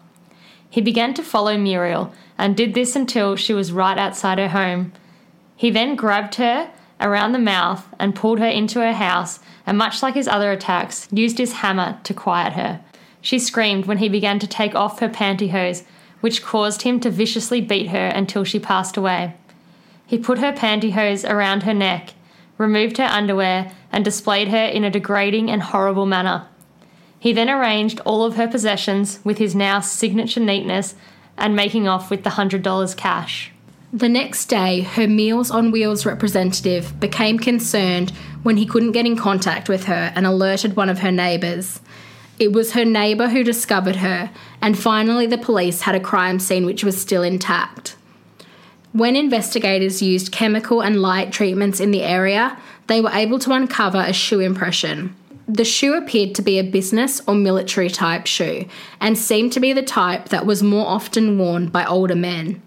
He 0.68 0.80
began 0.80 1.12
to 1.14 1.22
follow 1.22 1.58
Muriel 1.58 2.12
and 2.38 2.56
did 2.56 2.72
this 2.72 2.96
until 2.96 3.36
she 3.36 3.52
was 3.52 3.70
right 3.70 3.98
outside 3.98 4.38
her 4.38 4.48
home. 4.48 4.92
He 5.54 5.70
then 5.70 5.94
grabbed 5.94 6.36
her 6.36 6.70
around 7.00 7.32
the 7.32 7.38
mouth 7.38 7.86
and 7.98 8.14
pulled 8.14 8.38
her 8.38 8.48
into 8.48 8.80
her 8.80 8.94
house, 8.94 9.40
and 9.66 9.76
much 9.76 10.02
like 10.02 10.14
his 10.14 10.28
other 10.28 10.50
attacks, 10.50 11.06
used 11.12 11.36
his 11.36 11.54
hammer 11.54 11.98
to 12.04 12.14
quiet 12.14 12.54
her. 12.54 12.80
She 13.20 13.38
screamed 13.38 13.86
when 13.86 13.98
he 13.98 14.08
began 14.08 14.38
to 14.38 14.46
take 14.46 14.74
off 14.74 15.00
her 15.00 15.08
pantyhose, 15.08 15.84
which 16.22 16.42
caused 16.42 16.82
him 16.82 16.98
to 17.00 17.10
viciously 17.10 17.60
beat 17.60 17.88
her 17.88 18.06
until 18.06 18.44
she 18.44 18.58
passed 18.58 18.96
away. 18.96 19.34
He 20.06 20.16
put 20.16 20.38
her 20.38 20.52
pantyhose 20.52 21.28
around 21.28 21.64
her 21.64 21.74
neck, 21.74 22.14
removed 22.58 22.96
her 22.96 23.04
underwear, 23.04 23.72
and 23.90 24.04
displayed 24.04 24.48
her 24.48 24.64
in 24.64 24.84
a 24.84 24.90
degrading 24.90 25.50
and 25.50 25.62
horrible 25.62 26.06
manner. 26.06 26.46
He 27.18 27.32
then 27.32 27.50
arranged 27.50 28.00
all 28.00 28.24
of 28.24 28.36
her 28.36 28.48
possessions 28.48 29.20
with 29.24 29.38
his 29.38 29.54
now 29.54 29.80
signature 29.80 30.40
neatness 30.40 30.94
and 31.36 31.56
making 31.56 31.88
off 31.88 32.10
with 32.10 32.24
the 32.24 32.30
$100 32.30 32.96
cash. 32.96 33.52
The 33.92 34.08
next 34.08 34.46
day, 34.46 34.80
her 34.80 35.06
Meals 35.06 35.50
on 35.50 35.70
Wheels 35.70 36.06
representative 36.06 36.98
became 36.98 37.38
concerned 37.38 38.10
when 38.42 38.56
he 38.56 38.64
couldn't 38.64 38.92
get 38.92 39.06
in 39.06 39.16
contact 39.16 39.68
with 39.68 39.84
her 39.84 40.12
and 40.14 40.26
alerted 40.26 40.76
one 40.76 40.88
of 40.88 41.00
her 41.00 41.12
neighbours. 41.12 41.80
It 42.42 42.52
was 42.52 42.72
her 42.72 42.84
neighbour 42.84 43.28
who 43.28 43.44
discovered 43.44 43.94
her, 43.94 44.28
and 44.60 44.76
finally, 44.76 45.28
the 45.28 45.38
police 45.38 45.82
had 45.82 45.94
a 45.94 46.00
crime 46.00 46.40
scene 46.40 46.66
which 46.66 46.82
was 46.82 47.00
still 47.00 47.22
intact. 47.22 47.94
When 48.90 49.14
investigators 49.14 50.02
used 50.02 50.32
chemical 50.32 50.80
and 50.80 51.00
light 51.00 51.30
treatments 51.30 51.78
in 51.78 51.92
the 51.92 52.02
area, 52.02 52.58
they 52.88 53.00
were 53.00 53.12
able 53.12 53.38
to 53.38 53.52
uncover 53.52 54.00
a 54.00 54.12
shoe 54.12 54.40
impression. 54.40 55.14
The 55.46 55.64
shoe 55.64 55.94
appeared 55.94 56.34
to 56.34 56.42
be 56.42 56.58
a 56.58 56.64
business 56.64 57.22
or 57.28 57.36
military 57.36 57.88
type 57.88 58.26
shoe 58.26 58.64
and 59.00 59.16
seemed 59.16 59.52
to 59.52 59.60
be 59.60 59.72
the 59.72 59.80
type 59.80 60.30
that 60.30 60.44
was 60.44 60.64
more 60.64 60.88
often 60.88 61.38
worn 61.38 61.68
by 61.68 61.84
older 61.84 62.16
men. 62.16 62.60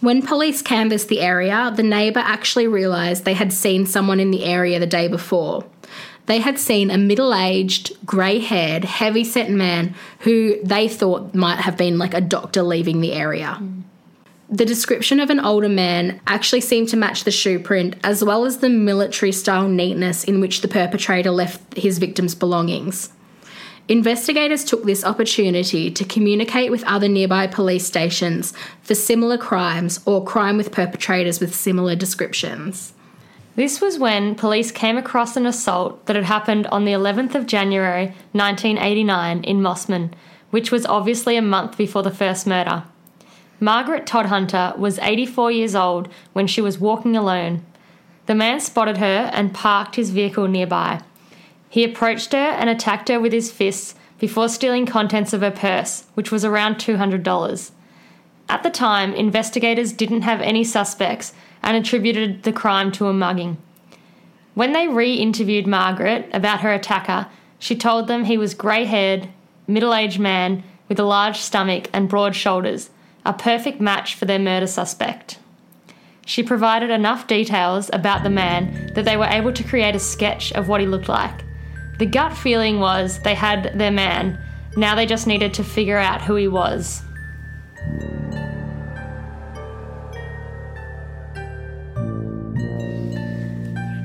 When 0.00 0.22
police 0.22 0.62
canvassed 0.62 1.08
the 1.08 1.20
area, 1.20 1.70
the 1.76 1.82
neighbour 1.82 2.20
actually 2.20 2.66
realised 2.66 3.26
they 3.26 3.34
had 3.34 3.52
seen 3.52 3.84
someone 3.84 4.20
in 4.20 4.30
the 4.30 4.44
area 4.46 4.80
the 4.80 4.86
day 4.86 5.06
before. 5.06 5.66
They 6.32 6.40
had 6.40 6.58
seen 6.58 6.90
a 6.90 6.96
middle 6.96 7.34
aged, 7.34 7.92
grey 8.06 8.38
haired, 8.38 8.86
heavy 8.86 9.22
set 9.22 9.50
man 9.50 9.94
who 10.20 10.56
they 10.64 10.88
thought 10.88 11.34
might 11.34 11.58
have 11.58 11.76
been 11.76 11.98
like 11.98 12.14
a 12.14 12.22
doctor 12.22 12.62
leaving 12.62 13.02
the 13.02 13.12
area. 13.12 13.58
Mm. 13.60 13.82
The 14.48 14.64
description 14.64 15.20
of 15.20 15.28
an 15.28 15.40
older 15.40 15.68
man 15.68 16.22
actually 16.26 16.62
seemed 16.62 16.88
to 16.88 16.96
match 16.96 17.24
the 17.24 17.30
shoe 17.30 17.58
print, 17.58 17.96
as 18.02 18.24
well 18.24 18.46
as 18.46 18.60
the 18.60 18.70
military 18.70 19.30
style 19.30 19.68
neatness 19.68 20.24
in 20.24 20.40
which 20.40 20.62
the 20.62 20.68
perpetrator 20.68 21.30
left 21.30 21.76
his 21.76 21.98
victim's 21.98 22.34
belongings. 22.34 23.10
Investigators 23.88 24.64
took 24.64 24.84
this 24.84 25.04
opportunity 25.04 25.90
to 25.90 26.02
communicate 26.02 26.70
with 26.70 26.82
other 26.84 27.08
nearby 27.08 27.46
police 27.46 27.84
stations 27.84 28.54
for 28.80 28.94
similar 28.94 29.36
crimes 29.36 30.00
or 30.06 30.24
crime 30.24 30.56
with 30.56 30.72
perpetrators 30.72 31.40
with 31.40 31.54
similar 31.54 31.94
descriptions. 31.94 32.94
This 33.54 33.82
was 33.82 33.98
when 33.98 34.34
police 34.34 34.72
came 34.72 34.96
across 34.96 35.36
an 35.36 35.44
assault 35.44 36.06
that 36.06 36.16
had 36.16 36.24
happened 36.24 36.66
on 36.68 36.86
the 36.86 36.92
11th 36.92 37.34
of 37.34 37.46
January 37.46 38.06
1989 38.32 39.44
in 39.44 39.60
Mosman, 39.60 40.12
which 40.50 40.70
was 40.70 40.86
obviously 40.86 41.36
a 41.36 41.42
month 41.42 41.76
before 41.76 42.02
the 42.02 42.10
first 42.10 42.46
murder. 42.46 42.84
Margaret 43.60 44.06
Todhunter 44.06 44.76
was 44.78 44.98
84 44.98 45.52
years 45.52 45.74
old 45.74 46.08
when 46.32 46.46
she 46.46 46.62
was 46.62 46.78
walking 46.78 47.14
alone. 47.14 47.62
The 48.24 48.34
man 48.34 48.58
spotted 48.58 48.96
her 48.96 49.30
and 49.34 49.52
parked 49.52 49.96
his 49.96 50.10
vehicle 50.10 50.48
nearby. 50.48 51.02
He 51.68 51.84
approached 51.84 52.32
her 52.32 52.38
and 52.38 52.70
attacked 52.70 53.08
her 53.08 53.20
with 53.20 53.32
his 53.32 53.52
fists 53.52 53.94
before 54.18 54.48
stealing 54.48 54.86
contents 54.86 55.32
of 55.34 55.42
her 55.42 55.50
purse, 55.50 56.04
which 56.14 56.32
was 56.32 56.44
around 56.44 56.76
$200. 56.76 57.70
At 58.48 58.62
the 58.62 58.70
time, 58.70 59.12
investigators 59.12 59.92
didn't 59.92 60.22
have 60.22 60.40
any 60.40 60.64
suspects 60.64 61.34
and 61.62 61.76
attributed 61.76 62.42
the 62.42 62.52
crime 62.52 62.92
to 62.92 63.06
a 63.06 63.12
mugging. 63.12 63.56
When 64.54 64.72
they 64.72 64.88
re 64.88 65.14
interviewed 65.14 65.66
Margaret 65.66 66.28
about 66.32 66.60
her 66.60 66.72
attacker, 66.72 67.28
she 67.58 67.76
told 67.76 68.08
them 68.08 68.24
he 68.24 68.36
was 68.36 68.54
grey 68.54 68.84
haired, 68.84 69.28
middle 69.66 69.94
aged 69.94 70.20
man 70.20 70.62
with 70.88 70.98
a 70.98 71.04
large 71.04 71.38
stomach 71.38 71.88
and 71.92 72.08
broad 72.08 72.34
shoulders 72.34 72.90
a 73.24 73.32
perfect 73.32 73.80
match 73.80 74.14
for 74.14 74.24
their 74.24 74.38
murder 74.38 74.66
suspect. 74.66 75.38
She 76.26 76.42
provided 76.42 76.90
enough 76.90 77.26
details 77.26 77.90
about 77.92 78.22
the 78.22 78.30
man 78.30 78.92
that 78.94 79.04
they 79.04 79.16
were 79.16 79.26
able 79.26 79.52
to 79.52 79.64
create 79.64 79.94
a 79.94 80.00
sketch 80.00 80.52
of 80.52 80.68
what 80.68 80.80
he 80.80 80.86
looked 80.86 81.08
like. 81.08 81.44
The 81.98 82.06
gut 82.06 82.36
feeling 82.36 82.80
was 82.80 83.20
they 83.20 83.34
had 83.34 83.78
their 83.78 83.90
man, 83.90 84.38
now 84.76 84.94
they 84.94 85.06
just 85.06 85.26
needed 85.26 85.54
to 85.54 85.64
figure 85.64 85.98
out 85.98 86.22
who 86.22 86.36
he 86.36 86.48
was. 86.48 87.02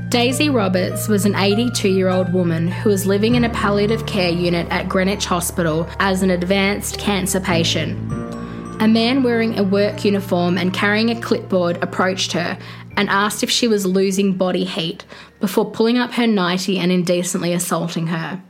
Daisy 0.09 0.47
Roberts 0.47 1.09
was 1.09 1.25
an 1.25 1.35
82 1.35 1.89
year 1.89 2.07
old 2.07 2.31
woman 2.31 2.69
who 2.69 2.89
was 2.89 3.05
living 3.05 3.35
in 3.35 3.43
a 3.43 3.49
palliative 3.49 4.05
care 4.05 4.29
unit 4.29 4.65
at 4.69 4.87
Greenwich 4.87 5.25
Hospital 5.25 5.85
as 5.99 6.23
an 6.23 6.29
advanced 6.29 6.97
cancer 6.97 7.41
patient. 7.41 7.97
A 8.81 8.87
man 8.87 9.21
wearing 9.21 9.59
a 9.59 9.63
work 9.63 10.05
uniform 10.05 10.57
and 10.57 10.73
carrying 10.73 11.09
a 11.09 11.19
clipboard 11.19 11.83
approached 11.83 12.31
her 12.31 12.57
and 12.95 13.09
asked 13.09 13.43
if 13.43 13.49
she 13.49 13.67
was 13.67 13.85
losing 13.85 14.37
body 14.37 14.63
heat 14.63 15.03
before 15.41 15.71
pulling 15.71 15.97
up 15.97 16.13
her 16.13 16.25
nightie 16.25 16.79
and 16.79 16.89
indecently 16.89 17.51
assaulting 17.51 18.07
her. 18.07 18.41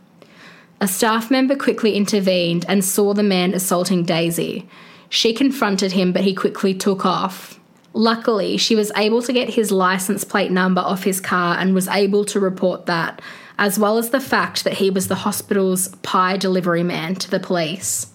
A 0.80 0.88
staff 0.88 1.32
member 1.32 1.56
quickly 1.56 1.96
intervened 1.96 2.66
and 2.70 2.86
saw 2.86 3.16
the 3.16 3.24
man 3.24 3.56
assaulting 3.56 4.04
Daisy. 4.04 4.70
She 5.10 5.34
confronted 5.34 5.94
him, 5.94 6.12
but 6.12 6.24
he 6.24 6.36
quickly 6.36 6.76
took 6.76 7.04
off. 7.04 7.57
Luckily, 7.98 8.58
she 8.58 8.76
was 8.76 8.92
able 8.96 9.24
to 9.24 9.34
get 9.34 9.50
his 9.50 9.72
license 9.72 10.24
plate 10.24 10.52
number 10.52 10.82
off 10.82 11.04
his 11.04 11.20
car 11.20 11.58
and 11.58 11.74
was 11.74 11.88
able 11.88 12.26
to 12.26 12.40
report 12.40 12.86
that, 12.86 13.24
as 13.58 13.80
well 13.80 13.98
as 13.98 14.12
the 14.12 14.20
fact 14.20 14.64
that 14.66 14.74
he 14.74 14.92
was 14.92 15.08
the 15.08 15.16
hospital's 15.16 15.88
pie 16.04 16.38
delivery 16.38 16.84
man 16.84 17.16
to 17.16 17.32
the 17.32 17.40
police. 17.40 18.14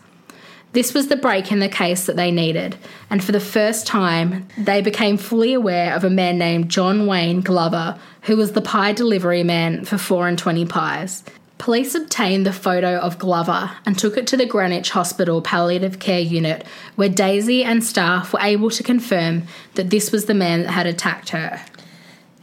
This 0.73 0.95
was 0.95 1.09
the 1.09 1.17
break 1.17 1.51
in 1.51 1.59
the 1.59 1.69
case 1.69 2.07
that 2.07 2.15
they 2.15 2.31
needed, 2.31 2.77
and 3.11 3.25
for 3.25 3.33
the 3.33 3.41
first 3.41 3.85
time, 3.85 4.47
they 4.57 4.83
became 4.83 5.17
fully 5.17 5.53
aware 5.53 5.97
of 5.97 6.05
a 6.05 6.11
man 6.11 6.39
named 6.39 6.71
John 6.71 7.09
Wayne 7.09 7.41
Glover, 7.41 7.99
who 8.21 8.37
was 8.37 8.53
the 8.53 8.63
pie 8.63 8.93
delivery 8.93 9.43
man 9.43 9.85
for 9.85 9.99
4 9.99 10.29
and 10.29 10.39
20 10.39 10.65
pies. 10.65 11.25
Police 11.63 11.95
obtained 11.95 12.45
the 12.45 12.53
photo 12.53 12.99
of 12.99 13.21
Glover 13.21 13.71
and 13.87 13.97
took 13.97 14.17
it 14.17 14.27
to 14.27 14.37
the 14.37 14.45
Greenwich 14.45 14.91
Hospital 14.91 15.41
Palliative 15.41 16.01
Care 16.01 16.19
Unit, 16.19 16.67
where 16.97 17.09
Daisy 17.09 17.63
and 17.63 17.85
staff 17.85 18.33
were 18.33 18.41
able 18.41 18.69
to 18.71 18.83
confirm 18.83 19.45
that 19.77 19.91
this 19.91 20.11
was 20.11 20.25
the 20.25 20.35
man 20.35 20.65
that 20.65 20.73
had 20.73 20.89
attacked 20.89 21.29
her. 21.29 21.61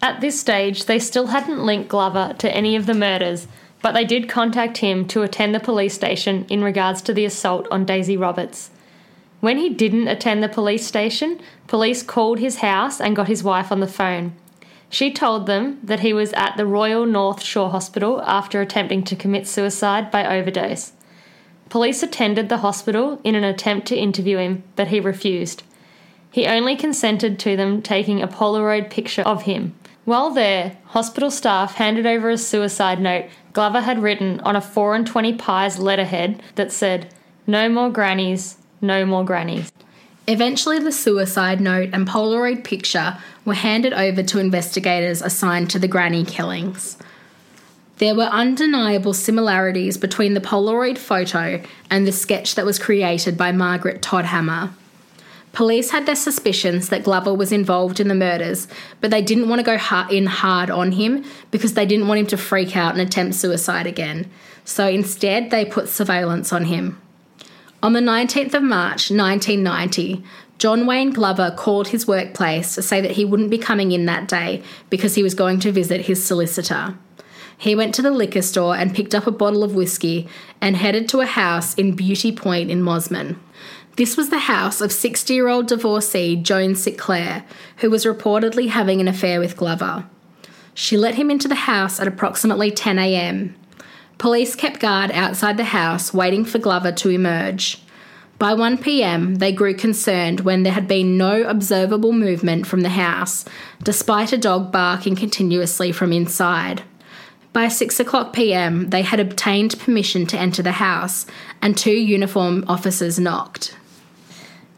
At 0.01 0.21
this 0.21 0.39
stage, 0.39 0.85
they 0.85 0.99
still 0.99 1.27
hadn't 1.27 1.65
linked 1.65 1.89
Glover 1.89 2.33
to 2.37 2.55
any 2.55 2.77
of 2.77 2.85
the 2.85 2.93
murders, 2.93 3.49
but 3.81 3.91
they 3.91 4.05
did 4.05 4.29
contact 4.29 4.77
him 4.77 5.05
to 5.09 5.23
attend 5.23 5.53
the 5.53 5.59
police 5.59 5.93
station 5.93 6.45
in 6.47 6.63
regards 6.63 7.01
to 7.01 7.13
the 7.13 7.25
assault 7.25 7.67
on 7.69 7.83
Daisy 7.83 8.15
Roberts. 8.15 8.69
When 9.41 9.57
he 9.57 9.67
didn't 9.67 10.07
attend 10.07 10.41
the 10.41 10.47
police 10.47 10.87
station, 10.87 11.41
police 11.67 12.03
called 12.03 12.39
his 12.39 12.59
house 12.59 13.01
and 13.01 13.17
got 13.17 13.27
his 13.27 13.43
wife 13.43 13.69
on 13.69 13.81
the 13.81 13.85
phone. 13.85 14.31
She 14.89 15.13
told 15.13 15.45
them 15.45 15.79
that 15.83 15.99
he 15.99 16.13
was 16.13 16.33
at 16.33 16.57
the 16.57 16.65
Royal 16.65 17.05
North 17.05 17.43
Shore 17.43 17.69
Hospital 17.69 18.21
after 18.23 18.59
attempting 18.59 19.03
to 19.03 19.15
commit 19.15 19.47
suicide 19.47 20.09
by 20.09 20.25
overdose. 20.25 20.93
Police 21.69 22.01
attended 22.01 22.49
the 22.49 22.57
hospital 22.57 23.21
in 23.23 23.35
an 23.35 23.43
attempt 23.43 23.87
to 23.87 23.95
interview 23.95 24.37
him, 24.37 24.63
but 24.75 24.87
he 24.87 24.99
refused. 24.99 25.61
He 26.31 26.47
only 26.47 26.75
consented 26.75 27.37
to 27.39 27.55
them 27.55 27.81
taking 27.81 28.21
a 28.21 28.27
Polaroid 28.27 28.89
picture 28.89 29.21
of 29.21 29.43
him. 29.43 29.75
While 30.05 30.31
there, 30.31 30.77
hospital 30.85 31.29
staff 31.29 31.75
handed 31.75 32.07
over 32.07 32.31
a 32.31 32.37
suicide 32.37 32.99
note 32.99 33.25
Glover 33.53 33.81
had 33.81 34.01
written 34.01 34.39
on 34.39 34.55
a 34.55 34.61
4 34.61 34.95
and 34.95 35.05
20 35.05 35.33
pies 35.33 35.77
letterhead 35.77 36.41
that 36.55 36.71
said, 36.71 37.13
No 37.45 37.69
more 37.69 37.91
grannies, 37.91 38.57
no 38.81 39.05
more 39.05 39.23
grannies. 39.23 39.71
Eventually, 40.29 40.77
the 40.77 40.91
suicide 40.91 41.59
note 41.59 41.89
and 41.91 42.07
Polaroid 42.07 42.63
picture 42.63 43.17
were 43.45 43.55
handed 43.55 43.93
over 43.93 44.21
to 44.21 44.37
investigators 44.37 45.23
assigned 45.23 45.71
to 45.71 45.79
the 45.79 45.87
granny 45.87 46.23
killings. 46.23 46.99
There 47.97 48.13
were 48.13 48.25
undeniable 48.25 49.15
similarities 49.15 49.97
between 49.97 50.35
the 50.35 50.39
Polaroid 50.39 50.99
photo 50.99 51.59
and 51.89 52.05
the 52.05 52.11
sketch 52.11 52.53
that 52.53 52.65
was 52.65 52.77
created 52.77 53.37
by 53.37 53.51
Margaret 53.51 54.03
Todhunter. 54.03 54.69
Police 55.51 55.89
had 55.89 56.05
their 56.05 56.15
suspicions 56.15 56.89
that 56.89 57.03
Glover 57.03 57.33
was 57.33 57.51
involved 57.51 57.99
in 57.99 58.07
the 58.07 58.13
murders, 58.13 58.67
but 59.01 59.09
they 59.09 59.23
didn't 59.23 59.49
want 59.49 59.65
to 59.65 59.65
go 59.65 60.07
in 60.11 60.27
hard 60.27 60.69
on 60.69 60.91
him 60.91 61.25
because 61.49 61.73
they 61.73 61.87
didn't 61.87 62.07
want 62.07 62.19
him 62.19 62.27
to 62.27 62.37
freak 62.37 62.77
out 62.77 62.91
and 62.91 63.01
attempt 63.01 63.33
suicide 63.33 63.87
again. 63.87 64.29
So 64.63 64.87
instead, 64.87 65.49
they 65.49 65.65
put 65.65 65.89
surveillance 65.89 66.53
on 66.53 66.65
him. 66.65 67.01
On 67.81 67.93
the 67.93 68.01
19th 68.01 68.53
of 68.55 68.63
March 68.63 69.09
1990, 69.09 70.21
John 70.57 70.85
Wayne 70.85 71.11
Glover 71.11 71.53
called 71.55 71.87
his 71.87 72.05
workplace 72.05 72.75
to 72.75 72.81
say 72.81 72.99
that 72.99 73.11
he 73.11 73.23
wouldn't 73.23 73.49
be 73.49 73.57
coming 73.57 73.93
in 73.93 74.05
that 74.05 74.27
day 74.27 74.61
because 74.89 75.15
he 75.15 75.23
was 75.23 75.33
going 75.33 75.61
to 75.61 75.71
visit 75.71 76.01
his 76.01 76.21
solicitor. 76.21 76.97
He 77.57 77.75
went 77.75 77.95
to 77.95 78.01
the 78.01 78.11
liquor 78.11 78.41
store 78.41 78.75
and 78.75 78.93
picked 78.93 79.15
up 79.15 79.27
a 79.27 79.31
bottle 79.31 79.63
of 79.63 79.75
whiskey 79.75 80.27
and 80.59 80.75
headed 80.75 81.07
to 81.09 81.21
a 81.21 81.25
house 81.25 81.73
in 81.75 81.95
Beauty 81.95 82.33
Point 82.33 82.69
in 82.69 82.81
Mosman. 82.81 83.37
This 83.95 84.17
was 84.17 84.29
the 84.29 84.39
house 84.39 84.81
of 84.81 84.91
60 84.91 85.33
year 85.33 85.47
old 85.47 85.67
divorcee 85.67 86.35
Joan 86.35 86.75
Sinclair, 86.75 87.45
who 87.77 87.89
was 87.89 88.03
reportedly 88.03 88.67
having 88.67 88.99
an 88.99 89.07
affair 89.07 89.39
with 89.39 89.55
Glover. 89.55 90.05
She 90.73 90.97
let 90.97 91.15
him 91.15 91.31
into 91.31 91.47
the 91.47 91.55
house 91.55 91.97
at 92.01 92.09
approximately 92.09 92.71
10 92.71 92.99
am. 92.99 93.55
Police 94.19 94.53
kept 94.53 94.81
guard 94.81 95.11
outside 95.11 95.55
the 95.55 95.63
house, 95.63 96.13
waiting 96.13 96.43
for 96.43 96.59
Glover 96.59 96.91
to 96.91 97.09
emerge. 97.09 97.81
By 98.37 98.53
1 98.53 98.77
pm, 98.79 99.35
they 99.35 99.53
grew 99.53 99.73
concerned 99.73 100.41
when 100.41 100.63
there 100.63 100.73
had 100.73 100.89
been 100.89 101.17
no 101.17 101.43
observable 101.43 102.11
movement 102.11 102.67
from 102.67 102.81
the 102.81 102.89
house, 102.89 103.45
despite 103.81 104.33
a 104.33 104.37
dog 104.37 104.73
barking 104.73 105.15
continuously 105.15 105.93
from 105.93 106.11
inside. 106.11 106.83
By 107.53 107.69
6 107.69 107.97
o'clock 108.01 108.33
pm, 108.33 108.89
they 108.89 109.03
had 109.03 109.21
obtained 109.21 109.79
permission 109.79 110.25
to 110.27 110.37
enter 110.37 110.61
the 110.61 110.73
house, 110.73 111.25
and 111.61 111.77
two 111.77 111.91
uniformed 111.91 112.65
officers 112.67 113.19
knocked. 113.19 113.77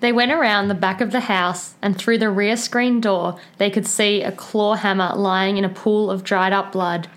They 0.01 0.11
went 0.11 0.31
around 0.31 0.67
the 0.67 0.75
back 0.75 1.01
of 1.01 1.11
the 1.11 1.21
house, 1.21 1.73
and 1.81 1.97
through 1.97 2.19
the 2.19 2.29
rear 2.29 2.57
screen 2.57 3.01
door, 3.01 3.39
they 3.57 3.71
could 3.71 3.87
see 3.87 4.21
a 4.21 4.31
claw 4.31 4.75
hammer 4.75 5.13
lying 5.15 5.57
in 5.57 5.65
a 5.65 5.69
pool 5.69 6.11
of 6.11 6.23
dried 6.23 6.53
up 6.53 6.71
blood. 6.71 7.07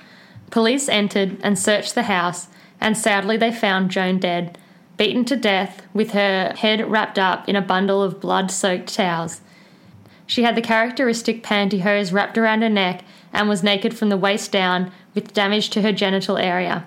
Police 0.55 0.88
entered 0.88 1.38
and 1.43 1.59
searched 1.59 1.97
the 1.97 2.05
house, 2.05 2.47
and 2.81 2.97
sadly, 2.97 3.37
they 3.37 3.51
found 3.51 3.90
Joan 3.90 4.21
dead, 4.21 4.57
beaten 4.97 5.25
to 5.25 5.35
death, 5.35 5.83
with 5.93 6.12
her 6.12 6.55
head 6.57 6.88
wrapped 6.88 7.19
up 7.19 7.49
in 7.49 7.57
a 7.57 7.61
bundle 7.61 8.01
of 8.01 8.21
blood 8.21 8.53
soaked 8.53 8.95
towels. 8.95 9.40
She 10.29 10.45
had 10.45 10.55
the 10.55 10.62
characteristic 10.62 11.43
pantyhose 11.43 12.12
wrapped 12.12 12.38
around 12.38 12.62
her 12.62 12.69
neck 12.69 13.03
and 13.33 13.49
was 13.49 13.64
naked 13.64 13.99
from 13.99 14.11
the 14.11 14.17
waist 14.17 14.53
down 14.53 14.93
with 15.12 15.35
damage 15.35 15.71
to 15.71 15.83
her 15.83 15.90
genital 15.90 16.38
area. 16.38 16.85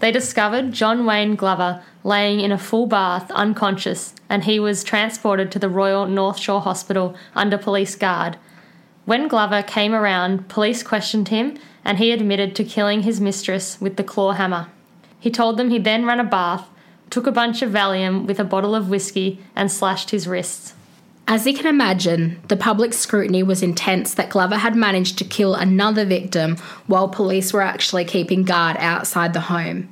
They 0.00 0.10
discovered 0.10 0.72
John 0.72 1.06
Wayne 1.06 1.36
Glover 1.36 1.84
laying 2.02 2.40
in 2.40 2.50
a 2.50 2.58
full 2.58 2.88
bath, 2.88 3.30
unconscious, 3.30 4.12
and 4.28 4.42
he 4.42 4.58
was 4.58 4.82
transported 4.82 5.52
to 5.52 5.60
the 5.60 5.68
Royal 5.68 6.06
North 6.06 6.38
Shore 6.40 6.62
Hospital 6.62 7.14
under 7.36 7.58
police 7.58 7.94
guard. 7.94 8.38
When 9.04 9.28
Glover 9.28 9.62
came 9.62 9.94
around, 9.94 10.48
police 10.48 10.82
questioned 10.82 11.28
him 11.28 11.58
and 11.88 11.96
he 11.96 12.12
admitted 12.12 12.54
to 12.54 12.62
killing 12.62 13.02
his 13.02 13.18
mistress 13.18 13.80
with 13.80 13.96
the 13.96 14.04
claw 14.04 14.32
hammer. 14.32 14.68
He 15.18 15.30
told 15.30 15.56
them 15.56 15.70
he 15.70 15.78
then 15.78 16.04
ran 16.04 16.20
a 16.20 16.24
bath, 16.24 16.68
took 17.08 17.26
a 17.26 17.32
bunch 17.32 17.62
of 17.62 17.70
Valium 17.72 18.26
with 18.26 18.38
a 18.38 18.44
bottle 18.44 18.74
of 18.74 18.90
whiskey, 18.90 19.40
and 19.56 19.72
slashed 19.72 20.10
his 20.10 20.28
wrists. 20.28 20.74
As 21.26 21.46
you 21.46 21.54
can 21.54 21.66
imagine, 21.66 22.42
the 22.48 22.58
public 22.58 22.92
scrutiny 22.92 23.42
was 23.42 23.62
intense 23.62 24.12
that 24.14 24.28
Glover 24.28 24.56
had 24.56 24.76
managed 24.76 25.16
to 25.16 25.24
kill 25.24 25.54
another 25.54 26.04
victim 26.04 26.58
while 26.86 27.08
police 27.08 27.54
were 27.54 27.62
actually 27.62 28.04
keeping 28.04 28.42
guard 28.42 28.76
outside 28.78 29.32
the 29.32 29.40
home. 29.40 29.88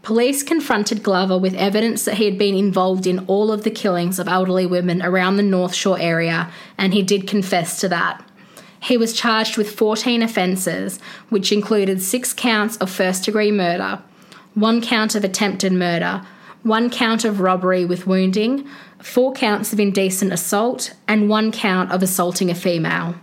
Police 0.00 0.42
confronted 0.42 1.02
Glover 1.02 1.36
with 1.36 1.54
evidence 1.54 2.06
that 2.06 2.14
he 2.14 2.24
had 2.24 2.38
been 2.38 2.54
involved 2.54 3.06
in 3.06 3.26
all 3.26 3.52
of 3.52 3.64
the 3.64 3.70
killings 3.70 4.18
of 4.18 4.28
elderly 4.28 4.64
women 4.64 5.02
around 5.02 5.36
the 5.36 5.42
North 5.42 5.74
Shore 5.74 6.00
area, 6.00 6.50
and 6.78 6.94
he 6.94 7.02
did 7.02 7.28
confess 7.28 7.78
to 7.80 7.88
that. 7.90 8.26
He 8.82 8.96
was 8.96 9.12
charged 9.12 9.56
with 9.56 9.70
14 9.70 10.22
offences, 10.22 10.98
which 11.28 11.52
included 11.52 12.02
six 12.02 12.32
counts 12.32 12.76
of 12.78 12.90
first 12.90 13.24
degree 13.24 13.52
murder, 13.52 14.02
one 14.54 14.80
count 14.80 15.14
of 15.14 15.22
attempted 15.22 15.72
murder, 15.72 16.26
one 16.64 16.90
count 16.90 17.24
of 17.24 17.38
robbery 17.38 17.84
with 17.84 18.08
wounding, 18.08 18.68
four 19.00 19.32
counts 19.32 19.72
of 19.72 19.78
indecent 19.78 20.32
assault, 20.32 20.94
and 21.06 21.28
one 21.28 21.52
count 21.52 21.92
of 21.92 22.02
assaulting 22.02 22.50
a 22.50 22.56
female. 22.56 23.14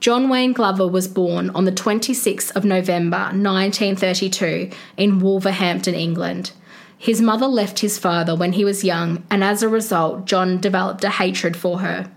John 0.00 0.28
Wayne 0.28 0.52
Glover 0.52 0.86
was 0.86 1.08
born 1.08 1.48
on 1.50 1.64
the 1.64 1.72
26th 1.72 2.54
of 2.54 2.66
November 2.66 3.30
1932 3.32 4.70
in 4.98 5.18
Wolverhampton, 5.18 5.94
England. 5.94 6.52
His 6.98 7.22
mother 7.22 7.46
left 7.46 7.78
his 7.78 7.98
father 7.98 8.36
when 8.36 8.52
he 8.52 8.66
was 8.66 8.84
young, 8.84 9.24
and 9.30 9.42
as 9.42 9.62
a 9.62 9.68
result, 9.68 10.26
John 10.26 10.60
developed 10.60 11.04
a 11.04 11.10
hatred 11.10 11.56
for 11.56 11.78
her. 11.78 12.10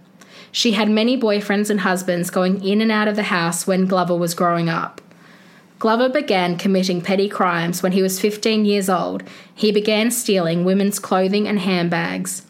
She 0.51 0.71
had 0.71 0.89
many 0.89 1.19
boyfriends 1.19 1.69
and 1.69 1.81
husbands 1.81 2.29
going 2.29 2.63
in 2.63 2.81
and 2.81 2.91
out 2.91 3.07
of 3.07 3.15
the 3.15 3.23
house 3.23 3.67
when 3.67 3.86
Glover 3.86 4.15
was 4.15 4.33
growing 4.33 4.69
up. 4.69 5.01
Glover 5.79 6.10
began 6.10 6.57
committing 6.57 7.01
petty 7.01 7.29
crimes 7.29 7.83
when 7.83 7.91
he 7.91 8.01
was 8.01 8.19
15 8.19 8.65
years 8.65 8.89
old. 8.89 9.23
He 9.53 9.71
began 9.71 10.10
stealing 10.10 10.65
women's 10.65 10.97
clothing 10.97 11.47
and 11.47 11.60
handbags. 11.60 12.43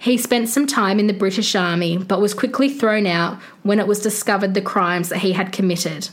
He 0.00 0.16
spent 0.16 0.48
some 0.48 0.66
time 0.66 0.98
in 0.98 1.06
the 1.06 1.12
British 1.12 1.54
Army 1.54 1.98
but 1.98 2.20
was 2.20 2.34
quickly 2.34 2.68
thrown 2.68 3.06
out 3.06 3.40
when 3.62 3.78
it 3.78 3.86
was 3.86 4.00
discovered 4.00 4.54
the 4.54 4.62
crimes 4.62 5.08
that 5.10 5.18
he 5.18 5.32
had 5.32 5.52
committed. 5.52 6.08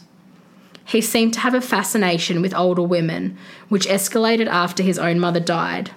He 0.86 1.00
seemed 1.02 1.34
to 1.36 1.40
have 1.42 1.54
a 1.54 1.62
fascination 1.62 2.42
with 2.42 2.54
older 2.54 2.82
women, 2.82 3.38
which 3.70 3.88
escalated 3.88 4.48
after 4.48 4.84
his 4.84 5.00
own 5.00 5.20
mother 5.20 5.40
died. 5.40 5.92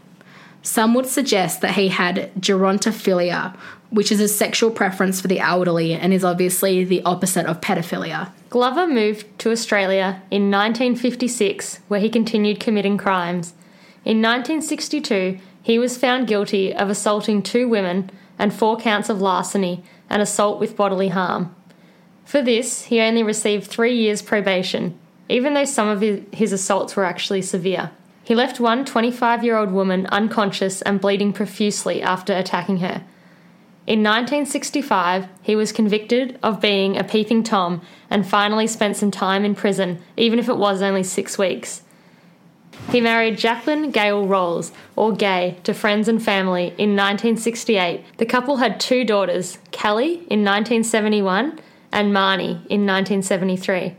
Some 0.63 0.95
would 0.95 1.07
suggest 1.07 1.61
that 1.61 1.75
he 1.75 1.89
had 1.89 2.33
gerontophilia, 2.39 3.57
which 3.95 4.11
is 4.11 4.21
a 4.21 4.27
sexual 4.27 4.73
preference 4.73 5.21
for 5.21 5.29
the 5.29 5.39
elderly 5.39 5.95
and 5.95 6.13
is 6.13 6.25
obviously 6.25 6.83
the 6.83 7.01
opposite 7.05 7.47
of 7.47 7.61
pedophilia. 7.61 8.29
Glover 8.51 8.89
moved 8.89 9.25
to 9.39 9.53
Australia 9.53 10.21
in 10.33 10.51
1956, 10.51 11.79
where 11.87 12.01
he 12.01 12.11
continued 12.11 12.59
committing 12.59 12.99
crimes. 12.99 13.55
In 14.05 14.21
1962, 14.21 15.39
he 15.63 15.79
was 15.79 15.97
found 15.97 16.27
guilty 16.27 16.75
of 16.75 16.91
assaulting 16.91 17.41
two 17.41 17.69
women 17.69 18.11
and 18.37 18.53
four 18.53 18.77
counts 18.77 19.09
of 19.09 19.21
larceny 19.21 19.85
and 20.11 20.21
assault 20.21 20.59
with 20.59 20.77
bodily 20.77 21.09
harm. 21.11 21.55
For 22.25 22.43
this, 22.43 22.87
he 22.87 23.01
only 23.01 23.23
received 23.23 23.69
three 23.69 23.97
years 23.97 24.23
probation, 24.23 24.99
even 25.29 25.55
though 25.55 25.65
some 25.65 25.87
of 25.87 26.01
his 26.33 26.53
assaults 26.53 26.97
were 26.97 27.05
actually 27.05 27.43
severe. 27.43 27.93
He 28.25 28.35
left 28.35 28.59
one 28.59 28.85
25 28.85 29.45
year 29.45 29.57
old 29.57 29.71
woman 29.71 30.07
unconscious 30.09 30.83
and 30.83 31.01
bleeding 31.01 31.33
profusely 31.33 32.03
after 32.03 32.37
attacking 32.37 32.79
her. 32.79 33.05
In 33.87 33.99
1965, 33.99 35.29
he 35.43 35.55
was 35.55 35.71
convicted 35.71 36.39
of 36.43 36.61
being 36.61 36.97
a 36.97 37.05
peeping 37.05 37.43
Tom 37.43 37.83
and 38.09 38.27
finally 38.27 38.67
spent 38.67 38.97
some 38.97 39.11
time 39.11 39.45
in 39.45 39.55
prison, 39.55 40.01
even 40.17 40.39
if 40.39 40.49
it 40.49 40.57
was 40.57 40.81
only 40.81 41.03
six 41.03 41.37
weeks. 41.37 41.83
He 42.91 43.03
married 43.03 43.37
Jacqueline 43.37 43.91
Gale 43.91 44.27
Rolls, 44.27 44.73
or 44.97 45.13
Gay, 45.13 45.59
to 45.65 45.75
friends 45.75 46.09
and 46.09 46.23
family 46.23 46.69
in 46.79 46.97
1968. 46.97 48.17
The 48.17 48.25
couple 48.25 48.57
had 48.57 48.81
two 48.81 49.05
daughters, 49.05 49.59
Kelly 49.71 50.15
in 50.31 50.45
1971 50.45 51.61
and 51.93 52.11
Marnie 52.11 52.65
in 52.71 52.87
1973. 52.87 53.97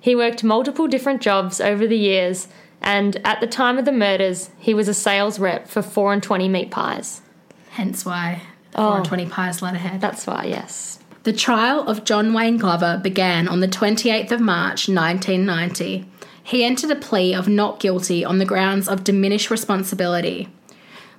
He 0.00 0.14
worked 0.14 0.44
multiple 0.44 0.86
different 0.86 1.20
jobs 1.20 1.60
over 1.60 1.84
the 1.84 1.98
years, 1.98 2.46
and 2.80 3.16
at 3.24 3.40
the 3.40 3.46
time 3.48 3.76
of 3.76 3.84
the 3.84 3.92
murders, 3.92 4.50
he 4.58 4.72
was 4.72 4.86
a 4.86 4.94
sales 4.94 5.40
rep 5.40 5.66
for 5.66 5.82
4 5.82 6.12
and 6.12 6.22
20 6.22 6.48
meat 6.48 6.70
pies. 6.70 7.22
Hence 7.70 8.04
why 8.04 8.42
420 8.72 9.26
pies 9.26 9.62
letterhead. 9.62 10.00
That's 10.00 10.26
why, 10.26 10.44
yes. 10.44 10.98
The 11.22 11.32
trial 11.32 11.86
of 11.86 12.04
John 12.04 12.32
Wayne 12.32 12.56
Glover 12.56 12.98
began 13.02 13.46
on 13.46 13.60
the 13.60 13.68
28th 13.68 14.30
of 14.32 14.40
March 14.40 14.88
1990. 14.88 16.06
He 16.42 16.64
entered 16.64 16.90
a 16.90 16.96
plea 16.96 17.34
of 17.34 17.46
not 17.46 17.78
guilty 17.78 18.24
on 18.24 18.38
the 18.38 18.46
grounds 18.46 18.88
of 18.88 19.04
diminished 19.04 19.50
responsibility. 19.50 20.48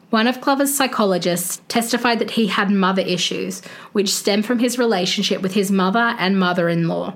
One 0.09 0.27
of 0.27 0.41
Glover's 0.41 0.73
psychologists 0.73 1.61
testified 1.67 2.19
that 2.19 2.31
he 2.31 2.47
had 2.47 2.69
mother 2.69 3.01
issues, 3.01 3.61
which 3.93 4.13
stemmed 4.13 4.45
from 4.45 4.59
his 4.59 4.77
relationship 4.77 5.41
with 5.41 5.53
his 5.53 5.71
mother 5.71 6.15
and 6.17 6.39
mother 6.39 6.67
in 6.67 6.87
law. 6.87 7.15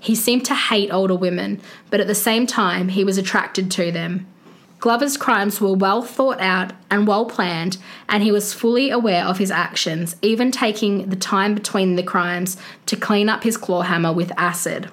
He 0.00 0.14
seemed 0.14 0.44
to 0.44 0.54
hate 0.54 0.92
older 0.92 1.16
women, 1.16 1.60
but 1.90 1.98
at 1.98 2.06
the 2.06 2.14
same 2.14 2.46
time, 2.46 2.90
he 2.90 3.02
was 3.02 3.18
attracted 3.18 3.70
to 3.72 3.90
them. 3.90 4.26
Glover's 4.78 5.16
crimes 5.16 5.60
were 5.60 5.72
well 5.72 6.02
thought 6.02 6.40
out 6.40 6.72
and 6.90 7.06
well 7.06 7.24
planned, 7.24 7.78
and 8.08 8.22
he 8.22 8.30
was 8.30 8.52
fully 8.52 8.90
aware 8.90 9.24
of 9.24 9.38
his 9.38 9.50
actions, 9.50 10.16
even 10.22 10.50
taking 10.50 11.08
the 11.08 11.16
time 11.16 11.54
between 11.54 11.96
the 11.96 12.02
crimes 12.02 12.56
to 12.84 12.96
clean 12.96 13.28
up 13.28 13.42
his 13.42 13.56
claw 13.56 13.82
hammer 13.82 14.12
with 14.12 14.32
acid. 14.36 14.90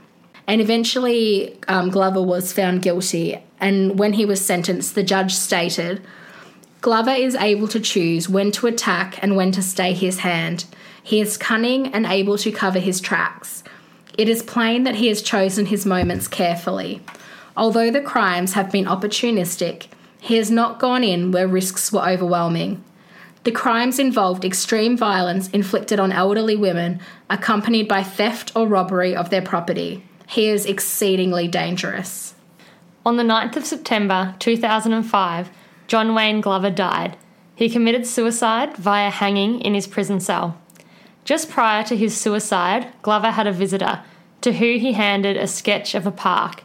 And 0.47 0.61
eventually, 0.61 1.57
um, 1.67 1.89
Glover 1.89 2.21
was 2.21 2.53
found 2.53 2.81
guilty, 2.81 3.41
and 3.59 3.99
when 3.99 4.13
he 4.13 4.25
was 4.25 4.43
sentenced, 4.43 4.95
the 4.95 5.03
judge 5.03 5.33
stated 5.33 6.01
Glover 6.81 7.11
is 7.11 7.35
able 7.35 7.67
to 7.69 7.79
choose 7.79 8.27
when 8.27 8.51
to 8.51 8.67
attack 8.67 9.21
and 9.21 9.35
when 9.35 9.51
to 9.53 9.61
stay 9.61 9.93
his 9.93 10.19
hand. 10.19 10.65
He 11.01 11.21
is 11.21 11.37
cunning 11.37 11.93
and 11.93 12.05
able 12.05 12.37
to 12.39 12.51
cover 12.51 12.79
his 12.79 12.99
tracks. 12.99 13.63
It 14.17 14.29
is 14.29 14.43
plain 14.43 14.83
that 14.83 14.95
he 14.95 15.07
has 15.07 15.21
chosen 15.21 15.65
his 15.65 15.85
moments 15.85 16.27
carefully. 16.27 17.01
Although 17.55 17.91
the 17.91 18.01
crimes 18.01 18.53
have 18.53 18.71
been 18.71 18.85
opportunistic, 18.85 19.87
he 20.19 20.35
has 20.35 20.49
not 20.49 20.79
gone 20.79 21.03
in 21.03 21.31
where 21.31 21.47
risks 21.47 21.91
were 21.91 22.07
overwhelming. 22.07 22.83
The 23.43 23.51
crimes 23.51 23.99
involved 23.99 24.45
extreme 24.45 24.95
violence 24.97 25.49
inflicted 25.49 25.99
on 25.99 26.11
elderly 26.13 26.55
women, 26.55 27.01
accompanied 27.29 27.87
by 27.87 28.01
theft 28.01 28.53
or 28.55 28.67
robbery 28.67 29.15
of 29.15 29.29
their 29.29 29.41
property. 29.41 30.05
He 30.27 30.47
is 30.47 30.65
exceedingly 30.65 31.47
dangerous. 31.47 32.35
On 33.05 33.17
the 33.17 33.23
9th 33.23 33.57
of 33.57 33.65
September 33.65 34.33
2005, 34.39 35.49
John 35.87 36.15
Wayne 36.15 36.39
Glover 36.39 36.69
died. 36.69 37.17
He 37.53 37.69
committed 37.69 38.07
suicide 38.07 38.77
via 38.77 39.09
hanging 39.09 39.59
in 39.59 39.73
his 39.73 39.87
prison 39.87 40.21
cell. 40.21 40.57
Just 41.25 41.49
prior 41.49 41.83
to 41.83 41.97
his 41.97 42.15
suicide, 42.15 42.93
Glover 43.01 43.31
had 43.31 43.45
a 43.45 43.51
visitor 43.51 44.01
to 44.41 44.53
who 44.53 44.77
he 44.77 44.93
handed 44.93 45.35
a 45.35 45.47
sketch 45.47 45.93
of 45.95 46.07
a 46.07 46.11
park. 46.11 46.63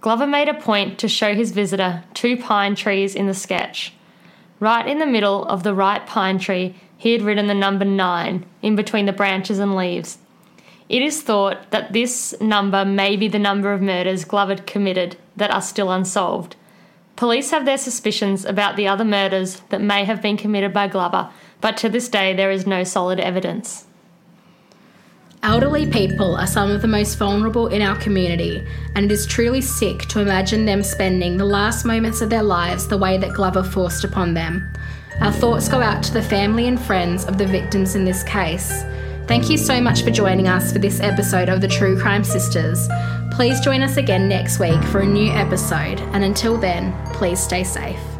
Glover 0.00 0.26
made 0.26 0.48
a 0.48 0.54
point 0.54 0.98
to 0.98 1.08
show 1.08 1.34
his 1.34 1.52
visitor 1.52 2.04
two 2.14 2.36
pine 2.36 2.74
trees 2.74 3.14
in 3.14 3.26
the 3.26 3.34
sketch. 3.34 3.92
Right 4.60 4.86
in 4.86 4.98
the 4.98 5.06
middle 5.06 5.44
of 5.44 5.62
the 5.62 5.74
right 5.74 6.06
pine 6.06 6.38
tree, 6.38 6.76
he 6.96 7.12
had 7.12 7.22
written 7.22 7.46
the 7.46 7.54
number 7.54 7.84
9 7.84 8.46
in 8.62 8.76
between 8.76 9.06
the 9.06 9.12
branches 9.12 9.58
and 9.58 9.76
leaves. 9.76 10.18
It 10.88 11.02
is 11.02 11.22
thought 11.22 11.70
that 11.70 11.92
this 11.92 12.34
number 12.40 12.84
may 12.84 13.16
be 13.16 13.28
the 13.28 13.38
number 13.38 13.72
of 13.72 13.82
murders 13.82 14.24
Glover 14.24 14.56
committed 14.56 15.16
that 15.36 15.50
are 15.50 15.60
still 15.60 15.90
unsolved. 15.90 16.56
Police 17.16 17.50
have 17.50 17.64
their 17.64 17.78
suspicions 17.78 18.44
about 18.44 18.76
the 18.76 18.86
other 18.86 19.04
murders 19.04 19.62
that 19.70 19.80
may 19.80 20.04
have 20.04 20.22
been 20.22 20.36
committed 20.36 20.72
by 20.72 20.86
Glover, 20.86 21.30
but 21.60 21.76
to 21.78 21.88
this 21.88 22.08
day 22.08 22.34
there 22.34 22.50
is 22.50 22.66
no 22.66 22.84
solid 22.84 23.18
evidence. 23.18 23.85
Elderly 25.42 25.86
people 25.86 26.34
are 26.36 26.46
some 26.46 26.70
of 26.70 26.82
the 26.82 26.88
most 26.88 27.16
vulnerable 27.16 27.68
in 27.68 27.82
our 27.82 27.96
community, 27.96 28.66
and 28.94 29.04
it 29.04 29.12
is 29.12 29.26
truly 29.26 29.60
sick 29.60 30.00
to 30.06 30.20
imagine 30.20 30.64
them 30.64 30.82
spending 30.82 31.36
the 31.36 31.44
last 31.44 31.84
moments 31.84 32.20
of 32.20 32.30
their 32.30 32.42
lives 32.42 32.88
the 32.88 32.98
way 32.98 33.16
that 33.18 33.34
Glover 33.34 33.62
forced 33.62 34.04
upon 34.04 34.34
them. 34.34 34.68
Our 35.20 35.32
thoughts 35.32 35.68
go 35.68 35.80
out 35.80 36.02
to 36.04 36.12
the 36.12 36.22
family 36.22 36.66
and 36.66 36.80
friends 36.80 37.24
of 37.24 37.38
the 37.38 37.46
victims 37.46 37.94
in 37.94 38.04
this 38.04 38.22
case. 38.24 38.82
Thank 39.26 39.48
you 39.50 39.56
so 39.56 39.80
much 39.80 40.02
for 40.02 40.10
joining 40.10 40.48
us 40.48 40.72
for 40.72 40.78
this 40.78 41.00
episode 41.00 41.48
of 41.48 41.60
the 41.60 41.68
True 41.68 41.98
Crime 41.98 42.24
Sisters. 42.24 42.88
Please 43.32 43.60
join 43.60 43.82
us 43.82 43.96
again 43.96 44.28
next 44.28 44.58
week 44.58 44.82
for 44.84 45.00
a 45.00 45.06
new 45.06 45.30
episode, 45.32 46.00
and 46.12 46.24
until 46.24 46.56
then, 46.56 46.92
please 47.12 47.40
stay 47.40 47.64
safe. 47.64 48.15